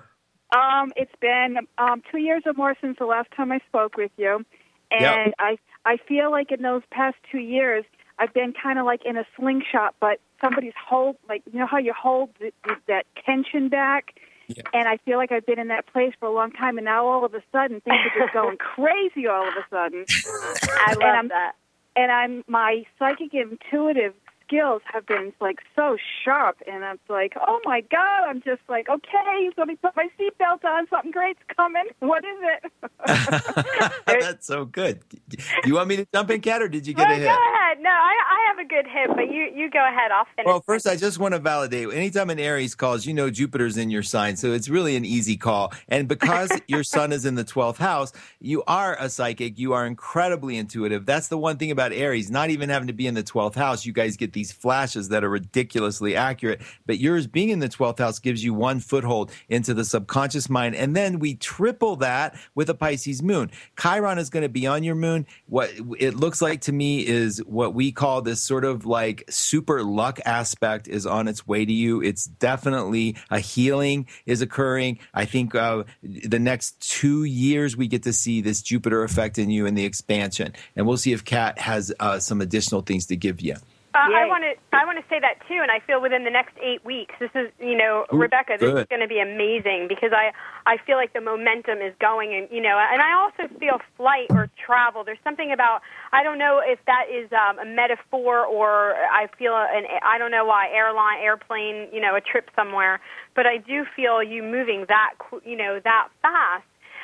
[0.55, 4.11] Um, it's been um, two years or more since the last time I spoke with
[4.17, 4.45] you,
[4.91, 7.85] and I I feel like in those past two years
[8.19, 11.77] I've been kind of like in a slingshot, but somebody's hold like you know how
[11.77, 14.13] you hold the, the, that tension back.
[14.55, 14.63] Yeah.
[14.73, 17.05] And I feel like I've been in that place for a long time, and now
[17.07, 19.27] all of a sudden things are just going crazy.
[19.27, 20.05] All of a sudden,
[20.87, 21.53] I love I'm- that.
[21.95, 24.13] and I'm my psychic intuitive
[24.51, 28.89] skills have been like so sharp, and I'm like, oh my god, I'm just like,
[28.89, 30.87] okay, let me put my seatbelt on.
[30.89, 31.85] Something great's coming.
[31.99, 32.71] What is it?
[34.05, 35.01] That's so good.
[35.29, 37.25] Do you want me to jump in, Katt, or did you get Well, a hit?
[37.25, 37.77] go ahead.
[37.79, 40.11] No, I, I have a good hit, but you, you go ahead.
[40.11, 40.47] I'll finish.
[40.47, 41.93] Well, first, I just want to validate.
[41.93, 45.37] Anytime an Aries calls, you know Jupiter's in your sign, so it's really an easy
[45.37, 45.71] call.
[45.87, 49.57] And because your sun is in the 12th house, you are a psychic.
[49.57, 51.05] You are incredibly intuitive.
[51.05, 53.85] That's the one thing about Aries, not even having to be in the 12th house.
[53.85, 56.61] You guys get these flashes that are ridiculously accurate.
[56.87, 60.73] But yours being in the 12th house gives you one foothold into the subconscious mind.
[60.73, 63.51] And then we triple that with a Pisces moon.
[63.79, 65.27] Chiron is going to be on your moon.
[65.45, 65.69] What
[65.99, 70.19] it looks like to me is what we call this sort of like super luck
[70.25, 72.01] aspect is on its way to you.
[72.01, 74.97] It's definitely a healing is occurring.
[75.13, 79.51] I think uh, the next two years we get to see this Jupiter effect in
[79.51, 83.15] you and the expansion, and we'll see if Katt has uh, some additional things to
[83.15, 83.55] give you.
[83.93, 86.31] Uh, I want to I want to say that too, and I feel within the
[86.31, 89.87] next eight weeks, this is you know Ooh, Rebecca, this is going to be amazing
[89.89, 90.31] because I
[90.65, 94.27] I feel like the momentum is going, and you know, and I also feel flight
[94.29, 95.03] or travel.
[95.03, 95.81] There's something about
[96.13, 100.31] I don't know if that is um, a metaphor or I feel an I don't
[100.31, 103.01] know why airline airplane you know a trip somewhere,
[103.35, 106.63] but I do feel you moving that you know that fast.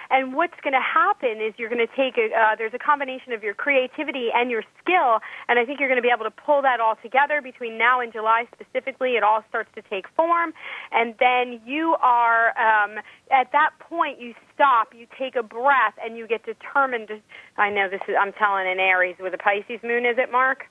[0.10, 3.34] And what's going to happen is you're going to take a, uh, there's a combination
[3.34, 6.32] of your creativity and your skill, and I think you're going to be able to
[6.32, 9.12] pull that all together between now and July specifically.
[9.12, 10.54] It all starts to take form,
[10.92, 12.98] and then you are um,
[13.32, 17.10] at that point you stop, you take a breath, and you get determined.
[17.10, 17.20] To,
[17.58, 20.66] I know this is I'm telling an Aries with a Pisces moon, is it, Mark?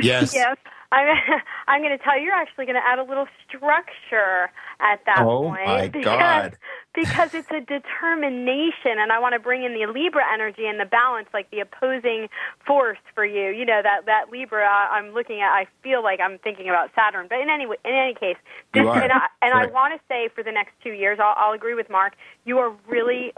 [0.00, 0.34] Yes.
[0.34, 0.56] yes.
[0.92, 1.08] I'm,
[1.68, 5.24] I'm going to tell you, you're actually going to add a little structure at that
[5.26, 5.66] Oh, point.
[5.66, 6.56] my because, God.
[6.94, 10.84] Because it's a determination, and I want to bring in the Libra energy and the
[10.86, 12.28] balance, like the opposing
[12.66, 13.50] force for you.
[13.50, 15.50] You know that that Libra I'm looking at.
[15.52, 18.36] I feel like I'm thinking about Saturn, but in any in any case,
[18.74, 19.02] You this, are.
[19.02, 21.74] and I and I want to say for the next two years, I'll, I'll agree
[21.74, 22.14] with Mark.
[22.44, 23.32] You are really,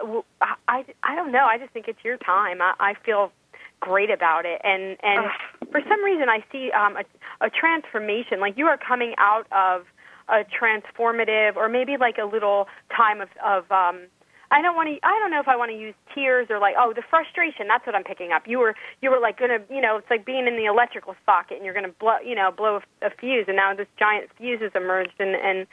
[0.68, 1.44] I I don't know.
[1.44, 2.62] I just think it's your time.
[2.62, 3.32] I, I feel
[3.80, 5.24] great about it and and
[5.70, 9.86] for some reason i see um a, a transformation like you are coming out of
[10.28, 14.06] a transformative or maybe like a little time of of um
[14.52, 14.98] I don't want to.
[15.06, 17.68] I don't know if I want to use tears or like, oh, the frustration.
[17.68, 18.42] That's what I'm picking up.
[18.46, 21.58] You were, you were like gonna, you know, it's like being in the electrical socket
[21.58, 24.60] and you're gonna blow, you know, blow a, a fuse, and now this giant fuse
[24.60, 25.68] has emerged, and and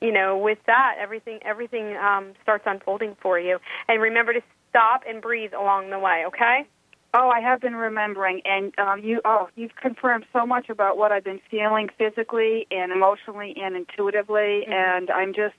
[0.00, 3.58] you know, with that, everything, everything um, starts unfolding for you.
[3.88, 4.40] And remember to
[4.70, 6.24] stop and breathe along the way.
[6.26, 6.66] Okay.
[7.14, 9.20] Oh, I have been remembering, and um, you.
[9.24, 14.66] Oh, you've confirmed so much about what I've been feeling physically and emotionally and intuitively,
[14.66, 15.54] and I'm just,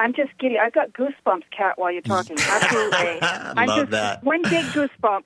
[0.00, 0.58] I'm just giddy.
[0.58, 2.36] I've got goosebumps, Katt, while you're talking.
[2.40, 4.24] Absolutely, I'm Love just that.
[4.24, 5.22] one big goosebump.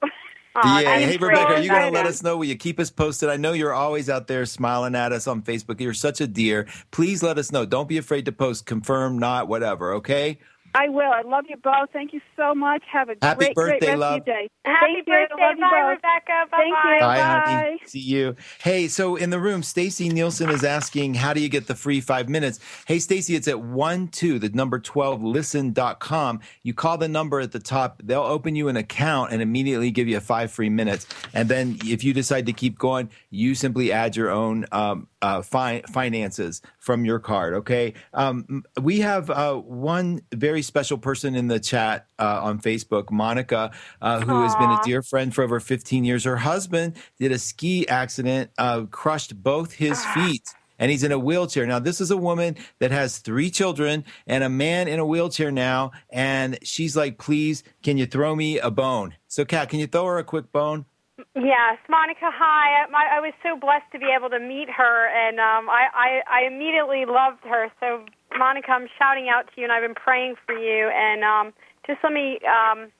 [0.56, 0.98] Aw, yeah.
[0.98, 2.36] Hey, Rebecca, are you going to let us know?
[2.36, 3.28] Will you keep us posted?
[3.28, 5.80] I know you're always out there smiling at us on Facebook.
[5.80, 6.66] You're such a dear.
[6.90, 7.64] Please let us know.
[7.64, 10.38] Don't be afraid to post confirm, not, whatever, okay?
[10.74, 11.10] I will.
[11.10, 11.90] I love you both.
[11.92, 12.82] Thank you so much.
[12.92, 14.20] Have a Happy great, birthday, great rest love.
[14.20, 14.48] of your day.
[14.64, 15.12] Happy Thank you.
[15.12, 15.88] birthday, Love you bye, both.
[15.96, 16.50] Rebecca.
[16.50, 16.94] Bye Thank bye.
[16.94, 17.00] you.
[17.00, 17.54] Bye, Bye.
[17.54, 17.80] honey.
[17.86, 18.36] See you.
[18.60, 22.00] Hey, so in the room, Stacy Nielsen is asking, how do you get the free
[22.00, 22.60] five minutes?
[22.86, 26.40] Hey, Stacy, it's at one two, the number 12 listen.com.
[26.62, 30.08] You call the number at the top, they'll open you an account and immediately give
[30.08, 31.06] you five free minutes.
[31.34, 35.42] And then if you decide to keep going, you simply add your own um, uh,
[35.42, 37.54] fi- finances from your card.
[37.54, 37.94] Okay.
[38.14, 43.72] Um, we have uh, one very special person in the chat uh, on Facebook, Monica,
[44.00, 46.24] uh, who has been a dear friend for over 15 years.
[46.24, 50.54] Her husband did a ski accident, uh, crushed both his feet.
[50.78, 51.66] And he's in a wheelchair.
[51.66, 55.50] Now, this is a woman that has three children and a man in a wheelchair
[55.50, 55.92] now.
[56.08, 59.14] And she's like, please, can you throw me a bone?
[59.28, 60.86] So, Katt, can you throw her a quick bone?
[61.34, 62.30] Yes, Monica.
[62.32, 62.82] Hi.
[62.82, 65.86] I, my, I was so blessed to be able to meet her, and um, I,
[65.92, 67.70] I, I immediately loved her.
[67.78, 68.06] So,
[68.38, 70.88] Monica, I'm shouting out to you, and I've been praying for you.
[70.88, 71.52] And um,
[71.86, 72.90] just let me, um,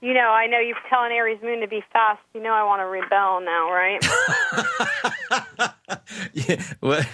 [0.00, 2.20] you know, I know you're telling Aries Moon to be fast.
[2.34, 4.04] You know, I want to rebel now, right?
[6.32, 7.04] yeah, well,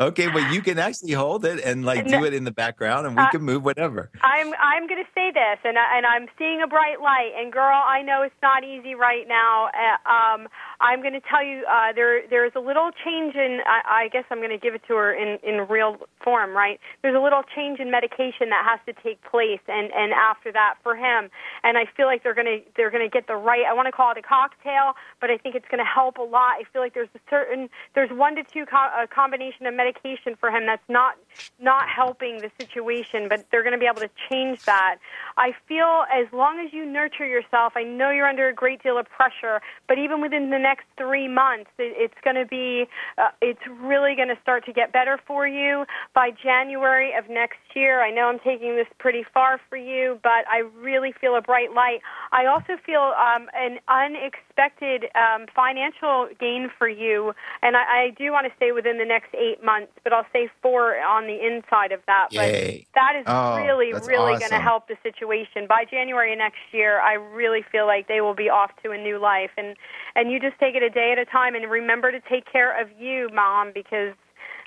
[0.00, 3.16] okay, but you can actually hold it and like do it in the background, and
[3.16, 4.10] we Uh, can move whatever.
[4.22, 7.32] I'm I'm going to say this, and I, and I'm seeing a bright light.
[7.36, 9.68] And girl, I know it's not easy right now.
[9.72, 10.48] Uh, um,
[10.80, 13.60] I'm going to tell you uh, there there is a little change in.
[13.66, 16.78] I, I guess I'm going to give it to her in in real form, right?
[17.02, 20.74] There's a little change in medication that has to take place, and and after that
[20.82, 21.30] for him,
[21.62, 23.64] and I feel like they're going to they're going to get the right.
[23.68, 26.22] I want to call it a cocktail, but I think it's going to help a
[26.22, 26.60] lot.
[26.60, 30.36] I feel like there's a certain there's one to two co- a combination of medication
[30.38, 31.16] for him that's not
[31.60, 34.96] not helping the situation, but they're going to be able to change that.
[35.36, 38.98] I feel as long as you nurture yourself, I know you're under a great deal
[38.98, 42.86] of pressure, but even within the next three months, it, it's going to be,
[43.18, 45.84] uh, it's really going to start to get better for you
[46.14, 48.02] by January of next year.
[48.02, 51.72] I know I'm taking this pretty far for you, but I really feel a bright
[51.74, 52.00] light.
[52.32, 57.32] I also feel um, an unexpected um, financial gain for you,
[57.62, 60.48] and I, I do want to say within the next eight months, but I'll say
[60.62, 62.28] four on the inside of that.
[62.32, 62.86] Yay.
[62.92, 65.66] But that is Oh, really, that's really going to help the situation.
[65.66, 69.18] By January next year, I really feel like they will be off to a new
[69.18, 69.76] life, and
[70.14, 72.78] and you just take it a day at a time, and remember to take care
[72.80, 74.14] of you, mom, because.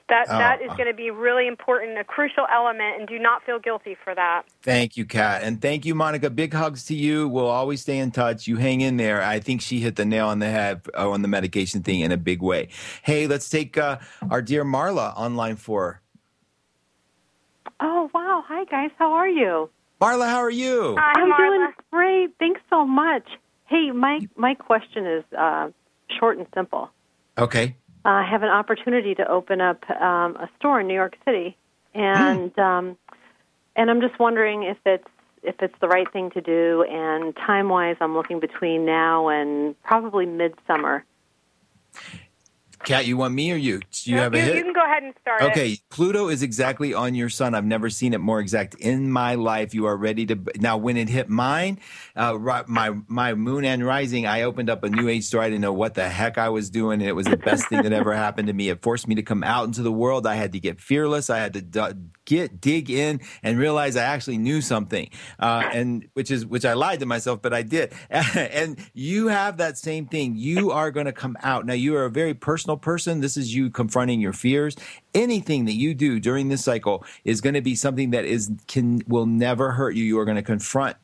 [0.10, 3.43] That, Oh, that is going to be really important, a crucial element, and do not
[3.45, 4.43] feel guilty for that.
[4.64, 5.43] Thank you, Katt.
[5.43, 6.30] And thank you, Monica.
[6.32, 7.28] Big hugs to you.
[7.28, 8.47] We'll always stay in touch.
[8.47, 9.22] You hang in there.
[9.22, 12.12] I think she hit the nail on the head uh, on the medication thing in
[12.12, 12.70] a big way.
[13.03, 13.99] Hey, let's take uh,
[14.30, 16.01] our dear Marla online for.
[17.80, 18.43] Oh, wow.
[18.47, 18.89] Hi, guys.
[18.97, 19.70] How are you?
[20.01, 20.95] Marla, how are you?
[20.97, 21.38] Hi, I'm Marla.
[21.38, 22.30] doing great.
[22.39, 23.28] Thanks so much.
[23.68, 25.70] Hey, my, my question is uh,
[26.20, 26.89] short and simple.
[27.38, 27.76] Okay.
[28.06, 31.58] I have an opportunity to open up um, a store in New York City,
[31.93, 32.97] and um,
[33.76, 35.08] and I'm just wondering if it's
[35.43, 36.86] if it's the right thing to do.
[36.89, 41.04] And time wise, I'm looking between now and probably midsummer.
[42.84, 43.80] Katt, you want me or you?
[43.80, 44.55] Do you have a hit?
[44.55, 45.51] you can go ahead and start it.
[45.51, 47.53] Okay, Pluto is exactly on your sun.
[47.53, 49.73] I've never seen it more exact in my life.
[49.73, 50.77] You are ready to now.
[50.77, 51.80] When it hit mine,
[52.15, 55.41] uh, my my moon and rising, I opened up a new age store.
[55.41, 57.84] I didn't know what the heck I was doing, and it was the best thing
[57.84, 58.69] that ever happened to me.
[58.69, 60.25] It forced me to come out into the world.
[60.25, 61.30] I had to get fearless.
[61.30, 65.09] I had to d- get dig in and realize I actually knew something,
[65.39, 67.93] uh, and which is which I lied to myself, but I did.
[68.09, 70.36] and you have that same thing.
[70.38, 71.73] You are going to come out now.
[71.73, 73.22] You are a very personal person.
[73.22, 74.76] This is you confronting your fears.
[75.13, 79.01] Anything that you do during this cycle is going to be something that is can
[79.07, 80.03] will never hurt you.
[80.03, 80.97] You are going to confront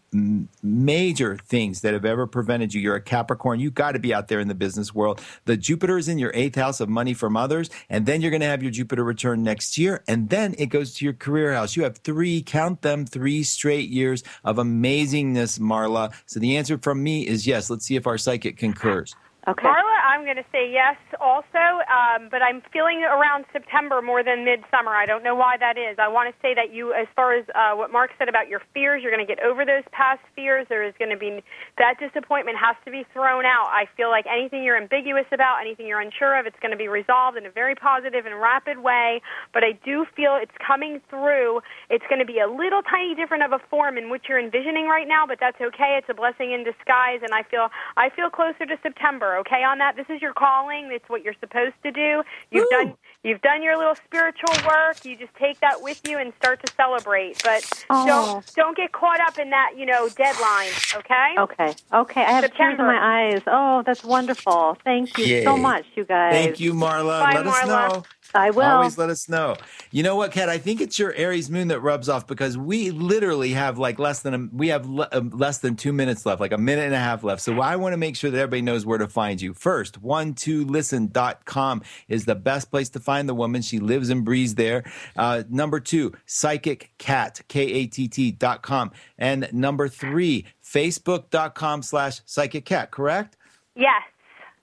[0.63, 2.82] major things that have ever prevented you.
[2.82, 3.59] You're a Capricorn.
[3.59, 5.22] You got to be out there in the business world.
[5.45, 8.41] The Jupiter is in your eighth house of money from others, and then you're going
[8.41, 11.76] to have your Jupiter return next year, and then it goes to your career house.
[11.76, 16.13] You have three, count them, three straight years of amazingness, Marla.
[16.26, 17.70] So the answer from me is yes.
[17.70, 19.16] Let's see if our psychic concurs.
[19.47, 19.68] Okay.
[19.68, 24.47] Marla, I'm going to say yes also, um, but I'm feeling around September more than
[24.47, 24.95] midsummer.
[24.95, 25.99] I don't know why that is.
[25.99, 28.61] I want to say that you, as far as uh, what Mark said about your
[28.74, 30.68] fears, you're going to get over those past fears.
[30.72, 31.43] There is going to be
[31.76, 33.68] that disappointment has to be thrown out.
[33.68, 36.88] I feel like anything you're ambiguous about, anything you're unsure of, it's going to be
[36.88, 39.20] resolved in a very positive and rapid way.
[39.51, 41.59] But I do feel it's coming through.
[41.91, 44.88] It's going to be a little tiny different of a form in which you're envisioning
[44.88, 45.99] right now, but that's okay.
[45.99, 47.68] It's a blessing in disguise, and I feel
[47.99, 49.36] I feel closer to September.
[49.43, 49.99] Okay, on that.
[49.99, 50.89] This is your calling.
[50.91, 52.24] It's what you're supposed to do.
[52.51, 52.78] You've Woo!
[52.78, 52.93] done
[53.24, 55.03] you've done your little spiritual work.
[55.06, 57.41] You just take that with you and start to celebrate.
[57.43, 58.06] But Oh.
[58.06, 60.70] don't don't get caught up in that you know deadline.
[60.95, 61.36] Okay.
[61.38, 61.74] Okay.
[61.93, 62.22] Okay.
[62.24, 63.41] I have tears in my eyes.
[63.47, 64.78] Oh, that's wonderful.
[64.84, 66.34] Thank you so much, you guys.
[66.34, 67.20] Thank you, Marla.
[67.22, 67.68] Bye, let us Marla.
[67.93, 68.03] know.
[68.36, 68.63] I will.
[68.63, 69.55] Always let us know.
[69.91, 70.49] You know what, Katt?
[70.49, 74.21] I think it's your Aries moon that rubs off because we literally have like less
[74.21, 76.93] than a, we have le- uh, less than two minutes left, like a minute and
[76.93, 77.41] a half left.
[77.41, 79.53] So I want to make sure that everybody knows where to find you.
[79.53, 83.61] First, one two listen.com is the best place to find the woman.
[83.61, 84.83] She lives and breathes there.
[85.15, 88.91] Uh, number two, psychic katt, K A T T dot com.
[89.17, 93.38] And number three, facebook.com slash psychic katt, correct?
[93.75, 94.03] Yes.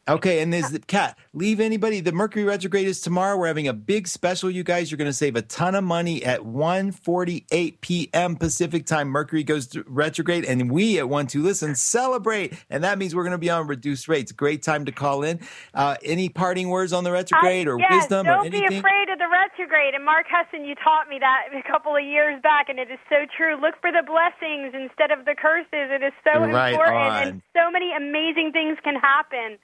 [0.08, 1.16] Okay, and there's the cat.
[1.32, 2.00] Leave anybody.
[2.00, 3.36] The Mercury retrograde is tomorrow.
[3.36, 4.90] We're having a big special, you guys.
[4.90, 8.34] You're going to save a ton of money at 1:48 p.m.
[8.34, 9.08] Pacific time.
[9.08, 13.22] Mercury goes to retrograde, and we at One Two Listen celebrate, and that means we're
[13.22, 14.32] going to be on reduced rates.
[14.32, 15.38] Great time to call in.
[15.72, 19.28] Uh, any parting words on the retrograde or yes, wisdom don't be afraid of the
[19.30, 19.94] retrograde.
[19.94, 22.98] And Mark Husson, you taught me that a couple of years back, and it is
[23.08, 23.54] so true.
[23.54, 25.94] Look for the blessings instead of the curses.
[25.94, 27.22] It is so Right important, on.
[27.28, 29.58] and so many amazing things can happen.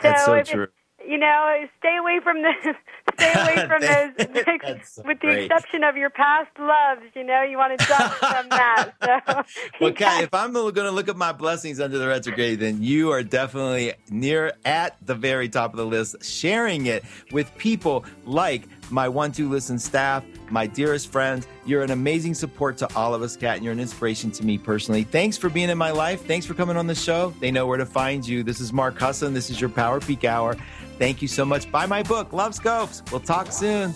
[0.00, 0.62] So, That's so true.
[0.64, 0.70] It,
[1.06, 2.52] you know, stay away from the
[3.14, 4.82] stay away from those.
[4.84, 5.44] so with the great.
[5.44, 8.92] exception of your past loves, you know, you want to duck from that.
[9.02, 9.42] So,
[9.80, 13.22] Well, if I'm going to look at my blessings under the retrograde, then you are
[13.22, 18.62] definitely near at the very top of the list, sharing it with people like
[18.92, 21.48] my one two listen staff, my dearest friends.
[21.64, 24.58] You're an amazing support to all of us, Katt, and you're an inspiration to me
[24.58, 25.04] personally.
[25.04, 26.26] Thanks for being in my life.
[26.26, 27.34] Thanks for coming on the show.
[27.40, 28.42] They know where to find you.
[28.42, 29.34] This is Mark Husson.
[29.34, 30.56] This is your Power Peek Hour.
[30.98, 31.70] Thank you so much.
[31.72, 33.02] Buy my book, Lovescopes.
[33.10, 33.94] We'll talk soon.